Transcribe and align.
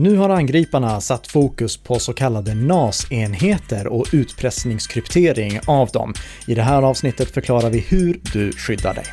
Nu 0.00 0.16
har 0.16 0.28
angriparna 0.28 1.00
satt 1.00 1.26
fokus 1.26 1.76
på 1.76 1.98
så 1.98 2.12
kallade 2.12 2.54
NAS-enheter 2.54 3.86
och 3.86 4.06
utpressningskryptering 4.12 5.60
av 5.66 5.88
dem. 5.88 6.14
I 6.46 6.54
det 6.54 6.62
här 6.62 6.82
avsnittet 6.82 7.30
förklarar 7.30 7.70
vi 7.70 7.78
hur 7.78 8.20
du 8.32 8.52
skyddar 8.52 8.94
dig. 8.94 9.04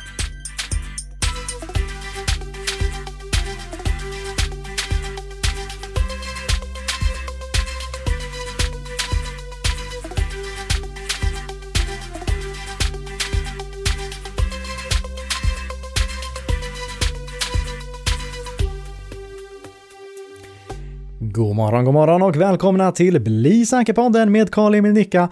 Morgon, 21.96 22.22
och 22.22 22.36
välkomna 22.36 22.92
till 22.92 23.20
Bli 23.20 23.66
säker-podden 23.66 24.32
med 24.32 24.50
Karl-Emil 24.50 24.92
Nicka. 24.92 25.28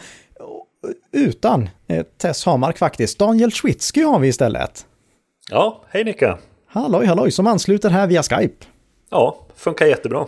Utan 1.12 1.68
eh, 1.86 2.02
Tess 2.18 2.44
Hamark 2.44 2.78
faktiskt. 2.78 3.18
Daniel 3.18 3.50
Schwitzky 3.50 4.02
har 4.02 4.18
vi 4.18 4.28
istället. 4.28 4.86
Ja, 5.50 5.82
hej 5.90 6.04
Nicka. 6.04 6.38
Halloj, 6.66 7.06
halloj, 7.06 7.30
som 7.30 7.46
ansluter 7.46 7.90
här 7.90 8.06
via 8.06 8.22
Skype. 8.22 8.66
Ja, 9.10 9.36
funkar 9.56 9.86
jättebra. 9.86 10.26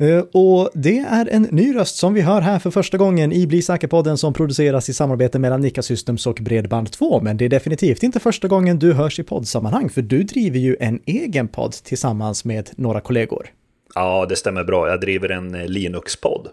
Uh, 0.00 0.18
och 0.18 0.70
det 0.74 0.98
är 0.98 1.28
en 1.30 1.42
ny 1.42 1.76
röst 1.76 1.96
som 1.96 2.14
vi 2.14 2.20
hör 2.20 2.40
här 2.40 2.58
för 2.58 2.70
första 2.70 2.98
gången 2.98 3.32
i 3.32 3.46
Bli 3.46 3.62
säker-podden 3.62 4.18
som 4.18 4.32
produceras 4.32 4.88
i 4.88 4.94
samarbete 4.94 5.38
mellan 5.38 5.60
Nika 5.60 5.82
Systems 5.82 6.26
och 6.26 6.38
Bredband2. 6.38 7.22
Men 7.22 7.36
det 7.36 7.44
är 7.44 7.48
definitivt 7.48 8.02
inte 8.02 8.20
första 8.20 8.48
gången 8.48 8.78
du 8.78 8.92
hörs 8.92 9.18
i 9.18 9.22
poddsammanhang, 9.22 9.90
för 9.90 10.02
du 10.02 10.22
driver 10.22 10.58
ju 10.58 10.76
en 10.80 11.00
egen 11.06 11.48
podd 11.48 11.72
tillsammans 11.72 12.44
med 12.44 12.70
några 12.76 13.00
kollegor. 13.00 13.50
Ja, 13.94 14.26
det 14.28 14.36
stämmer 14.36 14.64
bra. 14.64 14.88
Jag 14.88 15.00
driver 15.00 15.28
en 15.28 15.54
eh, 15.54 15.66
Linux-podd. 15.66 16.48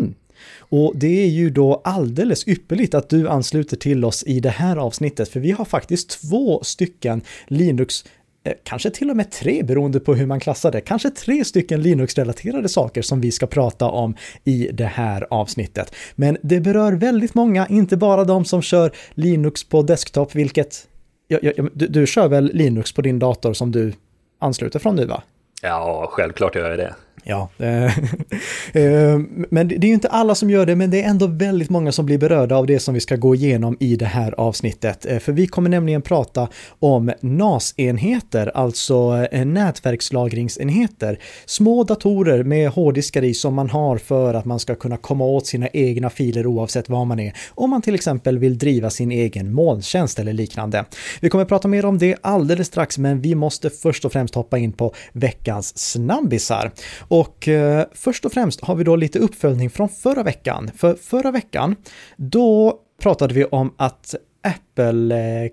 Mm. 0.00 0.14
Och 0.58 0.92
det 0.96 1.22
är 1.22 1.28
ju 1.28 1.50
då 1.50 1.80
alldeles 1.84 2.48
ypperligt 2.48 2.94
att 2.94 3.08
du 3.08 3.28
ansluter 3.28 3.76
till 3.76 4.04
oss 4.04 4.24
i 4.26 4.40
det 4.40 4.50
här 4.50 4.76
avsnittet, 4.76 5.28
för 5.28 5.40
vi 5.40 5.50
har 5.50 5.64
faktiskt 5.64 6.10
två 6.10 6.62
stycken 6.62 7.22
Linux 7.46 8.04
eh, 8.44 8.52
Kanske 8.64 8.90
till 8.90 9.10
och 9.10 9.16
med 9.16 9.30
tre 9.30 9.62
beroende 9.62 10.00
på 10.00 10.14
hur 10.14 10.26
man 10.26 10.40
klassar 10.40 10.72
det. 10.72 10.80
Kanske 10.80 11.10
tre 11.10 11.44
stycken 11.44 11.82
Linux-relaterade 11.82 12.68
saker 12.68 13.02
som 13.02 13.20
vi 13.20 13.30
ska 13.30 13.46
prata 13.46 13.86
om 13.86 14.16
i 14.44 14.68
det 14.72 14.84
här 14.84 15.26
avsnittet. 15.30 15.94
Men 16.14 16.36
det 16.42 16.60
berör 16.60 16.92
väldigt 16.92 17.34
många, 17.34 17.66
inte 17.66 17.96
bara 17.96 18.24
de 18.24 18.44
som 18.44 18.62
kör 18.62 18.92
Linux 19.14 19.64
på 19.64 19.82
desktop, 19.82 20.34
vilket... 20.34 20.88
Ja, 21.28 21.38
ja, 21.42 21.52
du, 21.74 21.86
du 21.86 22.06
kör 22.06 22.28
väl 22.28 22.50
Linux 22.54 22.92
på 22.92 23.02
din 23.02 23.18
dator 23.18 23.52
som 23.52 23.72
du 23.72 23.92
ansluter 24.38 24.78
från 24.78 24.96
nu 24.96 25.06
va? 25.06 25.22
Ja, 25.66 26.06
självklart 26.10 26.54
gör 26.54 26.70
jag 26.70 26.78
det. 26.78 26.94
Ja, 27.26 27.48
eh, 27.58 27.84
eh, 28.72 29.18
men 29.50 29.68
det 29.68 29.76
är 29.76 29.88
ju 29.88 29.94
inte 29.94 30.08
alla 30.08 30.34
som 30.34 30.50
gör 30.50 30.66
det, 30.66 30.76
men 30.76 30.90
det 30.90 31.02
är 31.02 31.08
ändå 31.08 31.26
väldigt 31.26 31.70
många 31.70 31.92
som 31.92 32.06
blir 32.06 32.18
berörda 32.18 32.56
av 32.56 32.66
det 32.66 32.78
som 32.78 32.94
vi 32.94 33.00
ska 33.00 33.16
gå 33.16 33.34
igenom 33.34 33.76
i 33.80 33.96
det 33.96 34.06
här 34.06 34.32
avsnittet. 34.32 35.06
Eh, 35.06 35.18
för 35.18 35.32
vi 35.32 35.46
kommer 35.46 35.70
nämligen 35.70 36.02
prata 36.02 36.48
om 36.78 37.12
NAS-enheter, 37.20 38.52
alltså 38.54 39.26
nätverkslagringsenheter. 39.44 41.18
Små 41.46 41.84
datorer 41.84 42.42
med 42.42 42.70
hårddiskar 42.70 43.24
i 43.24 43.34
som 43.34 43.54
man 43.54 43.70
har 43.70 43.98
för 43.98 44.34
att 44.34 44.44
man 44.44 44.58
ska 44.58 44.74
kunna 44.74 44.96
komma 44.96 45.24
åt 45.24 45.46
sina 45.46 45.68
egna 45.68 46.10
filer 46.10 46.46
oavsett 46.46 46.88
var 46.88 47.04
man 47.04 47.20
är. 47.20 47.32
Om 47.48 47.70
man 47.70 47.82
till 47.82 47.94
exempel 47.94 48.38
vill 48.38 48.58
driva 48.58 48.90
sin 48.90 49.12
egen 49.12 49.52
molntjänst 49.52 50.18
eller 50.18 50.32
liknande. 50.32 50.84
Vi 51.20 51.28
kommer 51.30 51.44
prata 51.44 51.68
mer 51.68 51.84
om 51.84 51.98
det 51.98 52.16
alldeles 52.22 52.66
strax, 52.66 52.98
men 52.98 53.20
vi 53.20 53.34
måste 53.34 53.70
först 53.70 54.04
och 54.04 54.12
främst 54.12 54.34
hoppa 54.34 54.58
in 54.58 54.72
på 54.72 54.94
veckans 55.12 55.78
snabbisar. 55.78 56.72
Och 57.14 57.48
eh, 57.48 57.86
först 57.92 58.24
och 58.24 58.32
främst 58.32 58.60
har 58.60 58.74
vi 58.74 58.84
då 58.84 58.96
lite 58.96 59.18
uppföljning 59.18 59.70
från 59.70 59.88
förra 59.88 60.22
veckan. 60.22 60.70
För 60.76 60.94
förra 60.94 61.30
veckan, 61.30 61.76
då 62.16 62.78
pratade 63.02 63.34
vi 63.34 63.44
om 63.44 63.74
att 63.76 64.14
Apple 64.42 65.16
eh, 65.44 65.50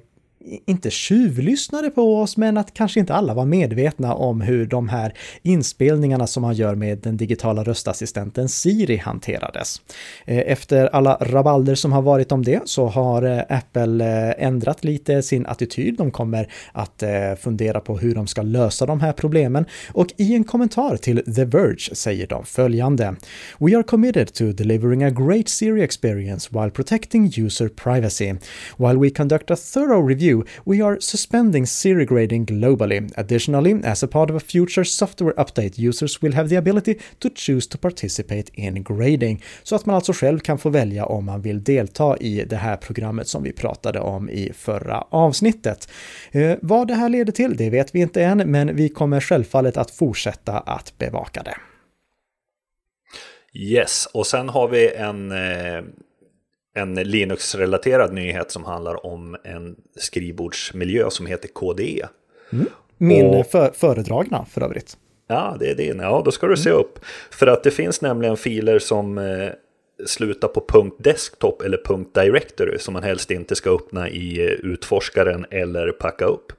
inte 0.66 0.90
tjuvlyssnade 0.90 1.90
på 1.90 2.18
oss, 2.18 2.38
men 2.38 2.58
att 2.58 2.74
kanske 2.74 3.00
inte 3.00 3.14
alla 3.14 3.34
var 3.34 3.46
medvetna 3.46 4.14
om 4.14 4.42
hur 4.42 4.66
de 4.66 4.90
här 4.90 5.14
inspelningarna 5.42 6.28
som 6.28 6.42
man 6.42 6.54
gör 6.54 6.76
med 6.76 6.98
den 6.98 7.18
digitala 7.18 7.64
röstassistenten 7.64 8.50
Siri 8.50 8.98
hanterades. 8.98 9.82
Eh, 10.26 10.38
efter 10.38 10.88
alla 10.88 11.18
rabalder 11.22 11.76
som 11.76 11.92
har 11.92 12.02
varit 12.02 12.32
om 12.32 12.44
det 12.44 12.62
så 12.66 12.88
har 12.88 13.24
eh, 13.24 13.58
Apple 13.58 14.06
eh, 14.06 14.46
ändrat 14.48 14.84
lite 14.84 15.22
sin 15.22 15.46
attityd. 15.46 15.98
De 15.98 16.12
kommer 16.12 16.54
att 16.72 17.04
fundera 17.40 17.80
på 17.80 17.98
hur 17.98 18.16
de 18.16 18.28
ska 18.28 18.42
lösa 18.42 18.86
de 18.86 19.02
här 19.02 19.14
problemen 19.14 19.66
och 19.94 20.08
i 20.18 20.36
en 20.36 20.44
kommentar 20.44 20.98
till 20.98 21.34
The 21.36 21.46
Verge 21.46 21.96
säger 21.96 22.28
de 22.28 22.46
följande. 22.46 23.16
We 23.60 23.76
are 23.76 23.84
committed 23.84 24.34
to 24.34 24.44
delivering 24.44 25.04
a 25.04 25.10
great 25.10 25.50
Siri 25.50 25.84
experience 25.84 26.50
while 26.52 26.70
protecting 26.70 27.26
user 27.38 27.68
privacy. 27.68 28.34
While 28.78 28.98
we 29.00 29.10
conduct 29.10 29.52
a 29.52 29.56
thorough 29.74 30.08
review 30.08 30.31
review, 30.32 30.46
we 30.66 30.82
are 30.82 31.00
suspending 31.00 31.68
Siri 31.68 32.06
grading 32.06 32.46
globally. 32.46 33.12
Additionally, 33.18 33.82
as 33.84 34.04
a 34.04 34.08
part 34.08 34.30
of 34.30 34.36
a 34.36 34.40
future 34.40 34.84
software 34.84 35.34
update, 35.38 35.78
users 35.78 36.22
will 36.22 36.34
have 36.34 36.50
the 36.50 36.56
ability 36.56 37.00
to 37.20 37.30
choose 37.36 37.70
to 37.70 37.78
participate 37.78 38.52
in 38.54 38.84
grading. 38.84 39.44
Så 39.64 39.76
att 39.76 39.86
man 39.86 39.96
alltså 39.96 40.14
själv 40.14 40.40
kan 40.40 40.58
få 40.58 40.70
välja 40.70 41.06
om 41.06 41.26
man 41.26 41.42
vill 41.42 41.64
delta 41.64 42.18
i 42.18 42.46
det 42.46 42.56
här 42.56 42.78
programmet 42.78 43.28
som 43.28 43.44
vi 43.44 43.52
pratade 43.52 44.00
om 44.00 44.30
i 44.30 44.52
förra 44.54 45.02
avsnittet. 45.02 45.90
Eh, 46.32 46.58
vad 46.62 46.88
det 46.88 46.96
här 46.96 47.10
leder 47.10 47.32
till, 47.32 47.58
det 47.58 47.70
vet 47.70 47.96
vi 47.96 48.00
inte 48.00 48.24
än, 48.24 48.38
men 48.38 48.76
vi 48.76 48.90
kommer 48.90 49.20
självfallet 49.20 49.78
att 49.78 49.92
fortsätta 49.92 50.60
att 50.60 50.98
bevaka 50.98 51.44
det. 51.44 51.56
Yes, 53.54 54.08
och 54.14 54.28
sen 54.28 54.50
har 54.50 54.68
vi 54.68 54.94
en 54.94 55.32
eh 55.32 55.84
en 56.74 56.96
Linux-relaterad 56.96 58.14
nyhet 58.14 58.52
som 58.52 58.64
handlar 58.64 59.06
om 59.06 59.38
en 59.44 59.76
skrivbordsmiljö 59.96 61.10
som 61.10 61.26
heter 61.26 61.48
KDE. 61.48 62.08
Mm. 62.54 62.66
Min 62.98 63.26
och, 63.26 63.48
för, 63.48 63.72
föredragna 63.74 64.46
för 64.46 64.64
övrigt. 64.64 64.98
Ja, 65.28 65.58
det 65.60 65.72
är 65.72 65.76
din. 65.76 66.00
Ja, 66.00 66.22
då 66.26 66.32
ska 66.32 66.48
du 66.48 66.58
se 66.58 66.70
mm. 66.70 66.82
upp. 66.82 67.00
För 67.32 67.48
att 67.48 67.64
det 67.64 67.72
finns 67.72 68.02
nämligen 68.02 68.38
filer 68.38 68.80
som 68.80 69.18
eh, 69.18 69.50
slutar 70.06 70.48
på 70.48 70.92
.desktop 71.00 71.62
eller 71.62 71.80
.directory 72.22 72.80
som 72.80 72.94
man 72.94 73.04
helst 73.04 73.32
inte 73.32 73.56
ska 73.56 73.76
öppna 73.76 74.10
i 74.10 74.40
eh, 74.40 74.52
utforskaren 74.52 75.46
eller 75.52 75.92
packa 75.92 76.26
upp. 76.26 76.54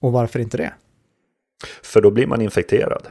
Och 0.00 0.12
varför 0.12 0.38
inte 0.38 0.56
det? 0.56 0.72
För 1.82 2.00
då 2.00 2.10
blir 2.10 2.26
man 2.26 2.42
infekterad. 2.42 3.02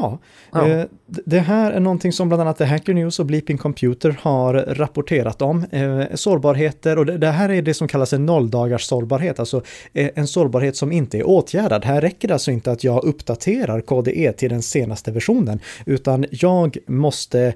Ja, 0.00 0.18
ja. 0.52 0.68
Eh, 0.68 0.86
det 1.06 1.38
här 1.38 1.72
är 1.72 1.80
någonting 1.80 2.12
som 2.12 2.28
bland 2.28 2.42
annat 2.42 2.58
The 2.58 2.64
Hacker 2.64 2.94
News 2.94 3.20
och 3.20 3.26
Bleeping 3.26 3.58
Computer 3.58 4.18
har 4.20 4.54
rapporterat 4.54 5.42
om. 5.42 5.64
Eh, 5.70 6.02
sårbarheter 6.14 6.98
och 6.98 7.06
det, 7.06 7.26
här 7.26 7.48
är 7.48 7.62
det 7.62 7.74
som 7.74 7.88
kallas 7.88 8.12
en 8.12 8.26
nolldagars 8.26 8.82
sårbarhet, 8.82 9.38
alltså 9.40 9.62
eh, 9.92 10.10
en 10.14 10.26
sårbarhet 10.26 10.76
som 10.76 10.92
inte 10.92 11.18
är 11.18 11.28
åtgärdad. 11.28 11.84
Här 11.84 12.00
räcker 12.00 12.28
det 12.28 12.34
alltså 12.34 12.50
inte 12.50 12.72
att 12.72 12.84
jag 12.84 13.04
uppdaterar 13.04 13.80
KDE 13.80 14.32
till 14.32 14.50
den 14.50 14.62
senaste 14.62 15.10
versionen, 15.10 15.60
utan 15.86 16.24
jag 16.30 16.76
måste 16.86 17.54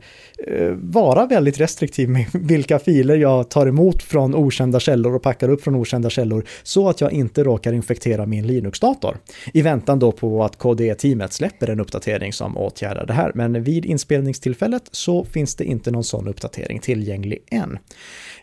vara 0.74 1.26
väldigt 1.26 1.60
restriktiv 1.60 2.08
med 2.08 2.26
vilka 2.32 2.78
filer 2.78 3.16
jag 3.16 3.50
tar 3.50 3.66
emot 3.66 4.02
från 4.02 4.34
okända 4.34 4.80
källor 4.80 5.14
och 5.14 5.22
packar 5.22 5.48
upp 5.48 5.62
från 5.62 5.76
okända 5.76 6.10
källor 6.10 6.44
så 6.62 6.88
att 6.88 7.00
jag 7.00 7.12
inte 7.12 7.44
råkar 7.44 7.72
infektera 7.72 8.26
min 8.26 8.46
Linux-dator. 8.46 9.16
I 9.52 9.62
väntan 9.62 9.98
då 9.98 10.12
på 10.12 10.44
att 10.44 10.58
KDE-teamet 10.58 11.32
släpper 11.32 11.70
en 11.70 11.80
uppdatering 11.80 12.31
uppdatering 12.32 12.54
som 12.54 12.58
åtgärdar 12.58 13.06
det 13.06 13.12
här. 13.12 13.32
Men 13.34 13.62
vid 13.62 13.84
inspelningstillfället 13.84 14.82
så 14.92 15.24
finns 15.24 15.56
det 15.56 15.64
inte 15.64 15.90
någon 15.90 16.04
sån 16.04 16.28
uppdatering 16.28 16.80
tillgänglig 16.80 17.44
än. 17.50 17.78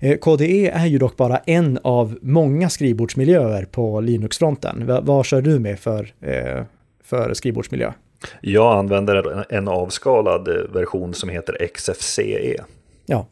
Eh, 0.01 0.17
KDE 0.17 0.69
är 0.69 0.85
ju 0.85 0.97
dock 0.97 1.17
bara 1.17 1.38
en 1.45 1.79
av 1.83 2.17
många 2.22 2.69
skrivbordsmiljöer 2.69 3.66
på 3.66 4.01
Linux-fronten. 4.01 4.83
Vad 5.03 5.25
kör 5.25 5.41
du 5.41 5.59
med 5.59 5.79
för, 5.79 6.13
eh, 6.22 6.63
för 7.03 7.33
skrivbordsmiljö? 7.33 7.94
Jag 8.41 8.77
använder 8.77 9.45
en 9.50 9.67
avskalad 9.67 10.47
version 10.74 11.13
som 11.13 11.30
heter 11.30 11.68
XFCE. 11.74 12.63
Ja, 13.06 13.27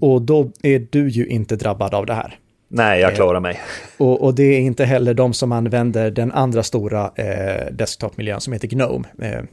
och 0.00 0.22
då 0.22 0.50
är 0.62 0.86
du 0.90 1.08
ju 1.08 1.26
inte 1.26 1.56
drabbad 1.56 1.94
av 1.94 2.06
det 2.06 2.14
här. 2.14 2.38
Nej, 2.74 3.00
jag 3.00 3.14
klarar 3.14 3.40
mig. 3.40 3.60
Och, 3.96 4.24
och, 4.24 4.34
det 4.34 4.42
är 4.42 4.60
inte 4.60 4.84
heller 4.84 5.14
de 5.14 5.32
som 5.32 5.52
använder 5.52 6.10
den 6.10 6.32
andra 6.32 6.62
stora 6.62 7.10
eh, 7.14 7.72
desktopmiljön 7.72 8.40
som 8.40 8.52
heter 8.52 8.68
Gnome. 8.68 9.08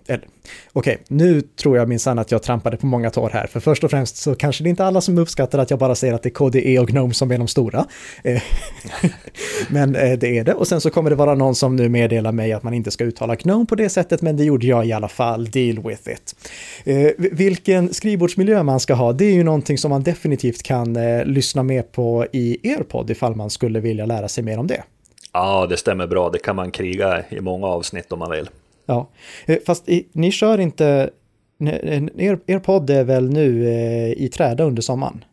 Eh, 0.08 0.18
Okej, 0.74 0.94
okay, 0.94 1.06
nu 1.08 1.42
tror 1.42 1.78
jag 1.78 1.90
minsann 1.90 2.20
att 2.20 2.32
jag 2.32 2.44
trampade 2.44 2.78
på 2.78 2.86
många 2.86 3.10
tår 3.10 3.30
här, 3.30 3.48
för 3.48 3.60
först 3.60 3.84
och 3.84 3.92
främst 3.92 4.18
så 4.18 4.36
kanske 4.36 4.64
det 4.64 4.68
är 4.68 4.70
inte 4.70 4.86
alla 4.86 5.02
som 5.02 5.18
uppskattar 5.18 5.60
att 5.60 5.70
jag 5.70 5.80
bara 5.80 5.96
säger 5.96 6.14
att 6.14 6.24
det 6.24 6.30
är 6.30 6.34
KDE 6.34 6.80
och 6.80 6.88
Gnome 6.88 7.14
som 7.14 7.32
är 7.32 7.38
de 7.38 7.48
stora. 7.48 7.86
Eh, 8.24 8.42
men 9.70 9.96
eh, 9.96 10.20
det 10.20 10.38
är 10.38 10.44
det, 10.44 10.54
och 10.54 10.68
sen 10.68 10.82
så 10.82 10.90
kommer 10.90 11.10
det 11.10 11.16
vara 11.16 11.36
någon 11.36 11.56
som 11.56 11.76
nu 11.76 11.90
meddelar 11.90 12.32
mig 12.32 12.54
att 12.54 12.64
man 12.64 12.74
inte 12.74 12.92
ska 12.92 13.04
uttala 13.04 13.36
Gnome 13.36 13.66
på 13.66 13.76
det 13.76 13.90
sättet, 13.90 14.22
men 14.22 14.38
det 14.38 14.44
gjorde 14.44 14.68
jag 14.68 14.86
i 14.88 14.94
alla 14.94 15.08
fall, 15.08 15.46
deal 15.46 15.88
with 15.88 16.10
it. 16.10 16.36
Eh, 16.84 17.12
vilken 17.18 17.94
skrivbordsmiljö 17.94 18.64
man 18.64 18.80
ska 18.80 18.94
ha, 18.94 19.14
det 19.14 19.26
är 19.26 19.34
ju 19.34 19.44
någonting 19.44 19.78
som 19.78 19.90
man 19.90 20.04
definitivt 20.04 20.64
kan 20.64 20.96
eh, 20.96 21.26
lyssna 21.26 21.64
med 21.64 21.92
på 21.92 22.26
i 22.32 22.58
er 22.64 22.84
podd 22.84 23.09
ifall 23.10 23.36
man 23.36 23.50
skulle 23.50 23.80
vilja 23.80 24.06
lära 24.06 24.28
sig 24.28 24.44
mer 24.44 24.58
om 24.58 24.68
det. 24.68 24.84
Ja, 25.34 25.68
det 25.70 25.78
stämmer 25.78 26.08
bra. 26.08 26.30
Det 26.30 26.40
kan 26.40 26.56
man 26.56 26.72
kriga 26.72 27.24
i 27.30 27.42
många 27.42 27.68
avsnitt 27.68 28.12
om 28.12 28.20
man 28.20 28.32
vill. 28.32 28.50
Ja, 28.86 29.10
eh, 29.46 29.58
fast 29.66 29.90
i, 29.90 30.08
ni 30.12 30.32
kör 30.32 30.60
inte 30.60 31.10
er, 31.60 32.40
er 32.48 32.60
podd 32.60 32.90
är 32.90 33.04
väl 33.04 33.30
nu 33.30 33.68
eh, 33.68 34.12
i 34.12 34.30
träda 34.34 34.64
under 34.64 34.82
sommaren? 34.82 35.24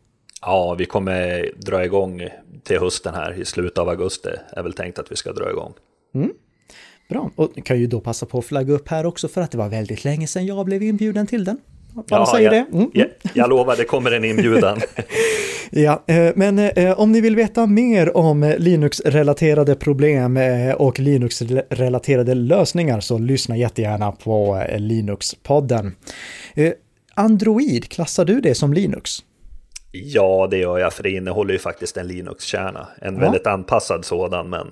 Ja, 0.41 0.75
vi 0.79 0.85
kommer 0.85 1.51
dra 1.57 1.85
igång 1.85 2.27
till 2.63 2.79
hösten 2.79 3.13
här 3.13 3.41
i 3.41 3.45
slutet 3.45 3.77
av 3.77 3.89
augusti 3.89 4.29
är 4.49 4.63
väl 4.63 4.73
tänkt 4.73 4.99
att 4.99 5.11
vi 5.11 5.15
ska 5.15 5.31
dra 5.31 5.49
igång. 5.49 5.73
Mm. 6.15 6.31
Bra, 7.09 7.31
och 7.35 7.65
kan 7.65 7.79
ju 7.79 7.87
då 7.87 7.99
passa 7.99 8.25
på 8.25 8.37
att 8.37 8.45
flagga 8.45 8.73
upp 8.73 8.87
här 8.89 9.05
också 9.05 9.27
för 9.27 9.41
att 9.41 9.51
det 9.51 9.57
var 9.57 9.69
väldigt 9.69 10.03
länge 10.03 10.27
sedan 10.27 10.45
jag 10.45 10.65
blev 10.65 10.83
inbjuden 10.83 11.27
till 11.27 11.43
den. 11.43 11.57
Ja, 12.07 12.25
säger 12.25 12.51
jag, 12.51 12.65
det. 12.71 12.77
Mm. 12.77 12.91
Jag, 12.93 13.07
jag 13.33 13.49
lovar, 13.49 13.75
det 13.75 13.83
kommer 13.83 14.11
en 14.11 14.23
inbjudan. 14.23 14.79
ja, 15.71 16.03
eh, 16.07 16.31
men 16.35 16.59
eh, 16.59 16.99
om 16.99 17.11
ni 17.11 17.21
vill 17.21 17.35
veta 17.35 17.65
mer 17.65 18.17
om 18.17 18.53
Linux-relaterade 18.57 19.75
problem 19.75 20.37
eh, 20.37 20.73
och 20.73 20.99
Linux-relaterade 20.99 22.33
lösningar 22.33 22.99
så 22.99 23.17
lyssna 23.17 23.57
jättegärna 23.57 24.11
på 24.11 24.63
Linux-podden. 24.77 25.91
Android, 27.13 27.89
klassar 27.89 28.25
du 28.25 28.41
det 28.41 28.55
som 28.55 28.73
Linux? 28.73 29.11
Ja, 29.91 30.47
det 30.51 30.57
gör 30.57 30.77
jag, 30.77 30.93
för 30.93 31.03
det 31.03 31.11
innehåller 31.11 31.53
ju 31.53 31.59
faktiskt 31.59 31.97
en 31.97 32.07
Linux-kärna. 32.07 32.87
En 33.01 33.13
ja. 33.13 33.19
väldigt 33.21 33.47
anpassad 33.47 34.05
sådan, 34.05 34.49
men 34.49 34.67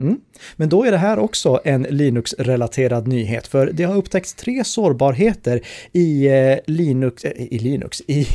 Mm. 0.00 0.20
Men 0.56 0.68
då 0.68 0.84
är 0.84 0.90
det 0.90 0.98
här 0.98 1.18
också 1.18 1.60
en 1.64 1.82
Linux-relaterad 1.82 3.08
nyhet, 3.08 3.46
för 3.46 3.70
det 3.72 3.84
har 3.84 3.96
upptäckts 3.96 4.34
tre 4.34 4.64
sårbarheter 4.64 5.60
i 5.92 6.26
eh, 6.26 6.58
Linux, 6.66 7.24
eh, 7.24 7.42
i 7.50 7.58
Linux, 7.58 8.02
i 8.06 8.26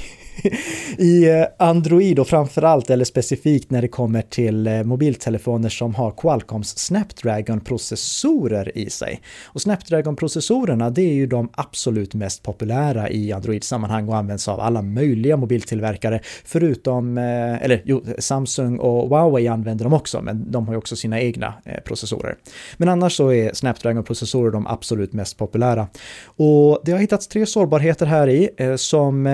i 0.98 1.30
eh, 1.30 1.46
Android 1.58 2.20
och 2.20 2.28
framförallt 2.28 2.90
eller 2.90 3.06
specifikt 3.06 3.72
när 3.72 3.82
det 3.82 3.88
kommer 3.88 4.22
till 4.22 4.68
eh, 4.68 4.84
mobiltelefoner 4.84 5.70
som 5.70 5.96
har 5.96 6.12
Qualcomms 6.12 6.78
Snapdragon-processorer 6.78 8.78
i 8.78 8.90
sig. 8.90 9.22
Och 9.46 9.62
Snapdragon-processorerna 9.62 10.90
det 10.90 11.02
är 11.02 11.14
ju 11.14 11.28
de 11.28 11.50
absolut 11.54 12.14
mest 12.14 12.44
populära 12.44 13.10
i 13.10 13.32
Android-sammanhang 13.32 14.10
och 14.10 14.18
används 14.18 14.48
av 14.48 14.60
alla 14.60 14.82
möjliga 14.82 15.38
mobiltillverkare 15.38 16.20
förutom, 16.46 17.18
eh, 17.18 17.64
eller 17.64 17.82
jo, 17.86 18.04
Samsung 18.20 18.78
och 18.78 19.10
Huawei 19.10 19.48
använder 19.48 19.84
dem 19.84 19.94
också, 19.94 20.22
men 20.22 20.52
de 20.52 20.68
har 20.68 20.74
ju 20.74 20.78
också 20.78 20.96
sina 20.96 21.22
egna 21.22 21.54
processorer. 21.86 22.36
Men 22.78 22.90
annars 22.90 23.16
så 23.16 23.34
är 23.34 23.54
Snapdragon-processorer 23.54 24.52
de 24.52 24.68
absolut 24.68 25.14
mest 25.14 25.38
populära. 25.38 25.88
Och 26.26 26.82
det 26.86 26.92
har 26.92 27.00
hittats 27.00 27.28
tre 27.28 27.46
sårbarheter 27.46 28.06
här 28.06 28.30
i 28.30 28.50
som 28.78 29.28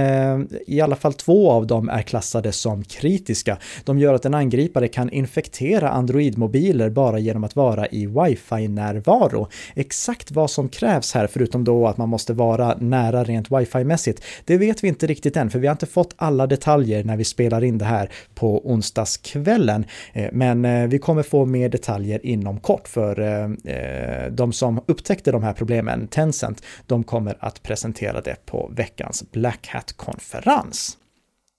i 0.68 0.82
alla 0.82 0.95
alla 0.96 1.02
fall 1.02 1.14
två 1.14 1.52
av 1.52 1.68
dem 1.68 1.90
är 1.90 2.02
klassade 2.02 2.52
som 2.52 2.84
kritiska. 2.84 3.58
De 3.84 4.00
gör 4.00 4.14
att 4.14 4.26
en 4.26 4.34
angripare 4.34 4.88
kan 4.88 5.10
infektera 5.10 5.90
Android-mobiler 5.90 6.90
bara 6.90 7.20
genom 7.20 7.44
att 7.44 7.56
vara 7.56 7.88
i 7.88 8.06
wifi-närvaro. 8.06 9.48
Exakt 9.76 10.32
vad 10.32 10.52
som 10.52 10.70
krävs 10.70 11.14
här, 11.14 11.28
förutom 11.28 11.64
då 11.64 11.88
att 11.88 11.98
man 11.98 12.10
måste 12.10 12.34
vara 12.34 12.78
nära 12.78 13.24
rent 13.24 13.50
wifi-mässigt, 13.50 14.24
det 14.46 14.58
vet 14.58 14.84
vi 14.84 14.88
inte 14.88 15.08
riktigt 15.08 15.38
än, 15.38 15.50
för 15.50 15.60
vi 15.60 15.68
har 15.68 15.72
inte 15.72 15.86
fått 15.86 16.14
alla 16.18 16.48
detaljer 16.48 17.04
när 17.04 17.18
vi 17.18 17.24
spelar 17.24 17.64
in 17.64 17.78
det 17.78 17.86
här 17.86 18.10
på 18.36 18.72
onsdagskvällen. 18.72 19.86
Eh, 20.14 20.30
men 20.32 20.66
eh, 20.66 20.88
vi 20.88 21.00
kommer 21.00 21.24
få 21.24 21.46
mer 21.46 21.70
detaljer 21.70 22.26
inom 22.26 22.60
kort, 22.60 22.88
för 22.88 23.20
eh, 23.20 24.32
de 24.32 24.54
som 24.54 24.82
upptäckte 24.86 25.32
de 25.32 25.44
här 25.44 25.54
problemen, 25.54 26.08
Tencent, 26.08 26.64
de 26.88 27.04
kommer 27.04 27.38
att 27.40 27.64
presentera 27.64 28.22
det 28.22 28.36
på 28.46 28.72
veckans 28.76 29.32
Black 29.32 29.68
Hat-konferens. 29.68 30.85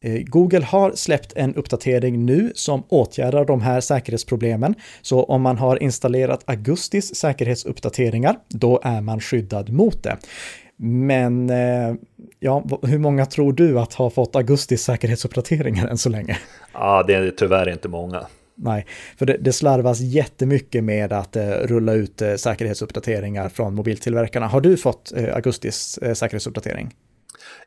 Eh, 0.05 0.23
Google 0.23 0.65
har 0.65 0.93
släppt 0.93 1.33
en 1.37 1.55
uppdatering 1.55 2.27
nu 2.27 2.53
som 2.55 2.83
åtgärdar 2.89 3.45
de 3.45 3.61
här 3.61 3.81
säkerhetsproblemen. 3.81 4.75
Så 5.03 5.25
om 5.25 5.43
man 5.43 5.59
har 5.59 5.83
installerat 5.83 6.43
augustis 6.47 7.15
säkerhetsuppdateringar, 7.15 8.39
då 8.49 8.81
är 8.83 9.01
man 9.01 9.21
skyddad 9.21 9.73
mot 9.73 10.03
det. 10.03 10.17
Men 10.79 11.51
eh, 11.51 11.95
ja, 12.41 12.65
hur 12.83 12.99
många 12.99 13.27
tror 13.27 13.53
du 13.53 13.79
att 13.79 13.95
har 13.95 14.11
fått 14.11 14.37
augustis 14.37 14.83
säkerhetsuppdateringar 14.83 15.87
än 15.87 15.99
så 15.99 16.09
länge? 16.09 16.39
Ja, 16.73 17.05
det 17.07 17.15
är 17.15 17.31
tyvärr 17.31 17.69
inte 17.69 17.89
många. 17.89 18.27
Nej, 18.59 18.87
för 19.19 19.27
det, 19.27 19.37
det 19.41 19.53
slarvas 19.53 20.01
jättemycket 20.01 20.85
med 20.85 21.13
att 21.13 21.37
eh, 21.37 21.49
rulla 21.49 21.93
ut 21.93 22.23
eh, 22.23 22.35
säkerhetsuppdateringar 22.35 23.49
från 23.49 23.75
mobiltillverkarna. 23.75 24.47
Har 24.47 24.61
du 24.61 24.77
fått 24.77 25.13
eh, 25.17 25.35
augustis 25.35 25.99
eh, 25.99 26.15
säkerhetsuppdatering? 26.15 26.95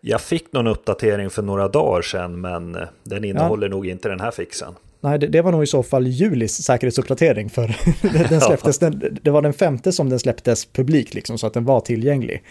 Jag 0.02 0.22
fick 0.22 0.54
någon 0.54 0.68
uppdatering 0.68 1.30
för 1.30 1.42
några 1.42 1.68
dagar 1.68 2.02
sedan, 2.02 2.42
men 2.42 2.76
eh, 2.76 2.82
den 3.04 3.24
innehåller 3.24 3.68
ja. 3.68 3.72
nog 3.72 3.88
inte 3.88 4.10
den 4.10 4.20
här 4.20 4.32
fixen. 4.32 4.74
Nej, 5.02 5.20
det, 5.20 5.28
det, 5.28 5.42
var 5.42 5.52
nog 5.52 5.64
i 5.64 5.68
så 5.68 5.84
fall 5.84 6.08
julis 6.08 6.64
säkerhetsuppdatering 6.64 7.50
för 7.50 7.76
den 8.30 8.42
släpptes, 8.42 8.80
den, 8.80 9.18
det 9.22 9.32
var 9.32 9.42
den 9.42 9.54
femte 9.54 9.92
som 9.92 10.10
den 10.10 10.20
släpptes 10.20 10.66
publik 10.66 11.14
liksom 11.14 11.38
så 11.38 11.48
att 11.48 11.54
den 11.54 11.66
var 11.66 11.80
tillgänglig. 11.80 12.44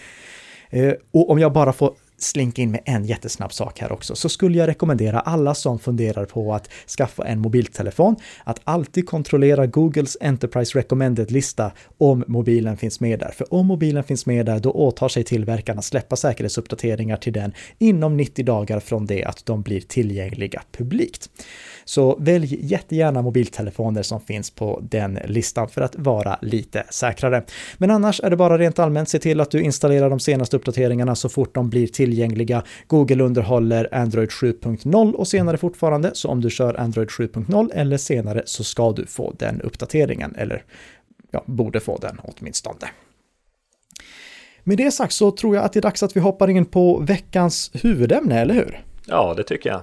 Eh, 0.70 0.92
och 1.10 1.30
om 1.30 1.38
jag 1.38 1.52
bara 1.52 1.72
får 1.72 1.94
slinka 2.18 2.62
in 2.62 2.70
med 2.70 2.80
en 2.84 3.04
jättesnabb 3.04 3.52
sak 3.52 3.80
här 3.80 3.92
också, 3.92 4.14
så 4.14 4.28
skulle 4.28 4.58
jag 4.58 4.68
rekommendera 4.68 5.20
alla 5.20 5.54
som 5.54 5.78
funderar 5.78 6.24
på 6.24 6.54
att 6.54 6.70
skaffa 6.98 7.24
en 7.24 7.38
mobiltelefon 7.38 8.16
att 8.44 8.60
alltid 8.64 9.06
kontrollera 9.06 9.66
Googles 9.66 10.16
Enterprise 10.20 10.78
Recommended-lista 10.78 11.72
om 11.98 12.24
mobilen 12.26 12.76
finns 12.76 13.00
med 13.00 13.18
där. 13.18 13.30
För 13.30 13.54
om 13.54 13.66
mobilen 13.66 14.04
finns 14.04 14.26
med 14.26 14.46
där, 14.46 14.58
då 14.58 14.70
åtar 14.70 15.08
sig 15.08 15.24
tillverkarna 15.24 15.82
släppa 15.82 16.16
säkerhetsuppdateringar 16.16 17.16
till 17.16 17.32
den 17.32 17.52
inom 17.78 18.16
90 18.16 18.44
dagar 18.44 18.80
från 18.80 19.06
det 19.06 19.24
att 19.24 19.46
de 19.46 19.62
blir 19.62 19.80
tillgängliga 19.80 20.62
publikt. 20.72 21.30
Så 21.84 22.16
välj 22.20 22.58
jättegärna 22.60 23.22
mobiltelefoner 23.22 24.02
som 24.02 24.20
finns 24.20 24.50
på 24.50 24.80
den 24.82 25.18
listan 25.24 25.68
för 25.68 25.80
att 25.80 25.96
vara 25.96 26.38
lite 26.42 26.84
säkrare. 26.90 27.44
Men 27.78 27.90
annars 27.90 28.20
är 28.20 28.30
det 28.30 28.36
bara 28.36 28.58
rent 28.58 28.78
allmänt 28.78 29.08
se 29.08 29.18
till 29.18 29.40
att 29.40 29.50
du 29.50 29.62
installerar 29.62 30.10
de 30.10 30.20
senaste 30.20 30.56
uppdateringarna 30.56 31.14
så 31.14 31.28
fort 31.28 31.54
de 31.54 31.70
blir 31.70 31.86
tillgängliga. 32.08 32.62
Google 32.86 33.24
underhåller 33.24 33.94
Android 33.94 34.28
7.0 34.28 35.12
och 35.12 35.28
senare 35.28 35.56
fortfarande, 35.56 36.10
så 36.14 36.28
om 36.28 36.40
du 36.40 36.50
kör 36.50 36.80
Android 36.80 37.08
7.0 37.08 37.70
eller 37.74 37.96
senare 37.96 38.42
så 38.46 38.64
ska 38.64 38.92
du 38.92 39.06
få 39.06 39.34
den 39.38 39.60
uppdateringen, 39.60 40.34
eller 40.38 40.64
ja, 41.30 41.42
borde 41.46 41.80
få 41.80 41.98
den 41.98 42.20
åtminstone. 42.22 42.88
Med 44.64 44.78
det 44.78 44.90
sagt 44.90 45.12
så 45.12 45.30
tror 45.30 45.56
jag 45.56 45.64
att 45.64 45.72
det 45.72 45.80
är 45.80 45.82
dags 45.82 46.02
att 46.02 46.16
vi 46.16 46.20
hoppar 46.20 46.50
in 46.50 46.66
på 46.66 46.98
veckans 46.98 47.70
huvudämne, 47.74 48.40
eller 48.40 48.54
hur? 48.54 48.84
Ja, 49.06 49.34
det 49.36 49.44
tycker 49.44 49.70
jag. 49.70 49.82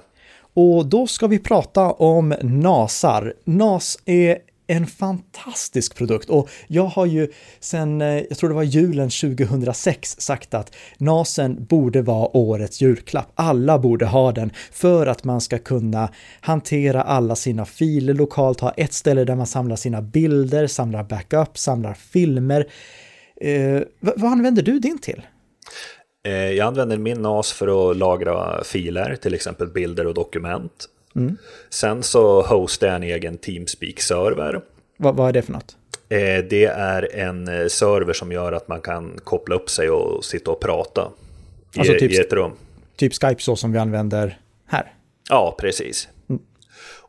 Och 0.54 0.86
då 0.86 1.06
ska 1.06 1.26
vi 1.26 1.38
prata 1.38 1.92
om 1.92 2.34
NASar. 2.42 3.34
NAS 3.44 3.98
är 4.04 4.38
en 4.66 4.86
fantastisk 4.86 5.94
produkt 5.94 6.30
och 6.30 6.50
jag 6.66 6.84
har 6.84 7.06
ju 7.06 7.32
sen, 7.60 8.00
eh, 8.00 8.22
jag 8.28 8.38
tror 8.38 8.50
det 8.50 8.54
var 8.54 8.62
julen 8.62 9.10
2006 9.10 10.20
sagt 10.20 10.54
att 10.54 10.74
NASen 10.98 11.64
borde 11.64 12.02
vara 12.02 12.36
årets 12.36 12.80
julklapp. 12.80 13.32
Alla 13.34 13.78
borde 13.78 14.06
ha 14.06 14.32
den 14.32 14.50
för 14.72 15.06
att 15.06 15.24
man 15.24 15.40
ska 15.40 15.58
kunna 15.58 16.08
hantera 16.40 17.02
alla 17.02 17.36
sina 17.36 17.64
filer 17.64 18.14
lokalt, 18.14 18.60
ha 18.60 18.70
ett 18.70 18.92
ställe 18.92 19.24
där 19.24 19.34
man 19.34 19.46
samlar 19.46 19.76
sina 19.76 20.02
bilder, 20.02 20.66
samlar 20.66 21.04
backup, 21.04 21.58
samlar 21.58 21.94
filmer. 21.94 22.66
Eh, 23.40 23.82
vad 24.00 24.32
använder 24.32 24.62
du 24.62 24.78
din 24.78 24.98
till? 24.98 25.22
Eh, 26.26 26.32
jag 26.32 26.66
använder 26.66 26.98
min 26.98 27.22
NAS 27.22 27.52
för 27.52 27.90
att 27.90 27.96
lagra 27.96 28.64
filer, 28.64 29.16
till 29.16 29.34
exempel 29.34 29.68
bilder 29.68 30.06
och 30.06 30.14
dokument. 30.14 30.88
Mm. 31.16 31.36
Sen 31.70 32.02
så 32.02 32.42
hostar 32.42 32.86
jag 32.86 32.96
en 32.96 33.02
egen 33.02 33.38
Teamspeak-server. 33.38 34.60
Vad, 34.96 35.16
vad 35.16 35.28
är 35.28 35.32
det 35.32 35.42
för 35.42 35.52
något? 35.52 35.76
Eh, 36.08 36.44
det 36.50 36.64
är 36.64 37.14
en 37.14 37.48
eh, 37.48 37.66
server 37.66 38.12
som 38.12 38.32
gör 38.32 38.52
att 38.52 38.68
man 38.68 38.80
kan 38.80 39.18
koppla 39.24 39.54
upp 39.54 39.70
sig 39.70 39.90
och 39.90 40.24
sitta 40.24 40.50
och 40.50 40.60
prata 40.60 41.10
i, 41.74 41.78
alltså 41.78 41.94
typ, 41.98 42.12
i 42.12 42.16
ett 42.16 42.32
rum. 42.32 42.52
Typ 42.96 43.12
Skype 43.14 43.42
så 43.42 43.56
som 43.56 43.72
vi 43.72 43.78
använder 43.78 44.38
här? 44.66 44.92
Ja, 45.28 45.56
precis. 45.58 46.08
Mm. 46.28 46.42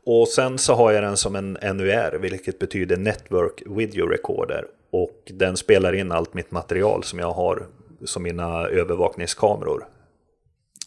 Och 0.03 0.27
sen 0.27 0.57
så 0.57 0.73
har 0.73 0.91
jag 0.91 1.03
den 1.03 1.17
som 1.17 1.35
en 1.35 1.57
NUR, 1.61 2.17
vilket 2.19 2.59
betyder 2.59 2.97
Network 2.97 3.63
Video 3.65 4.07
Recorder. 4.07 4.65
Och 4.91 5.21
den 5.25 5.57
spelar 5.57 5.93
in 5.93 6.11
allt 6.11 6.33
mitt 6.33 6.51
material 6.51 7.03
som 7.03 7.19
jag 7.19 7.31
har 7.31 7.65
som 8.05 8.23
mina 8.23 8.67
övervakningskameror. 8.67 9.87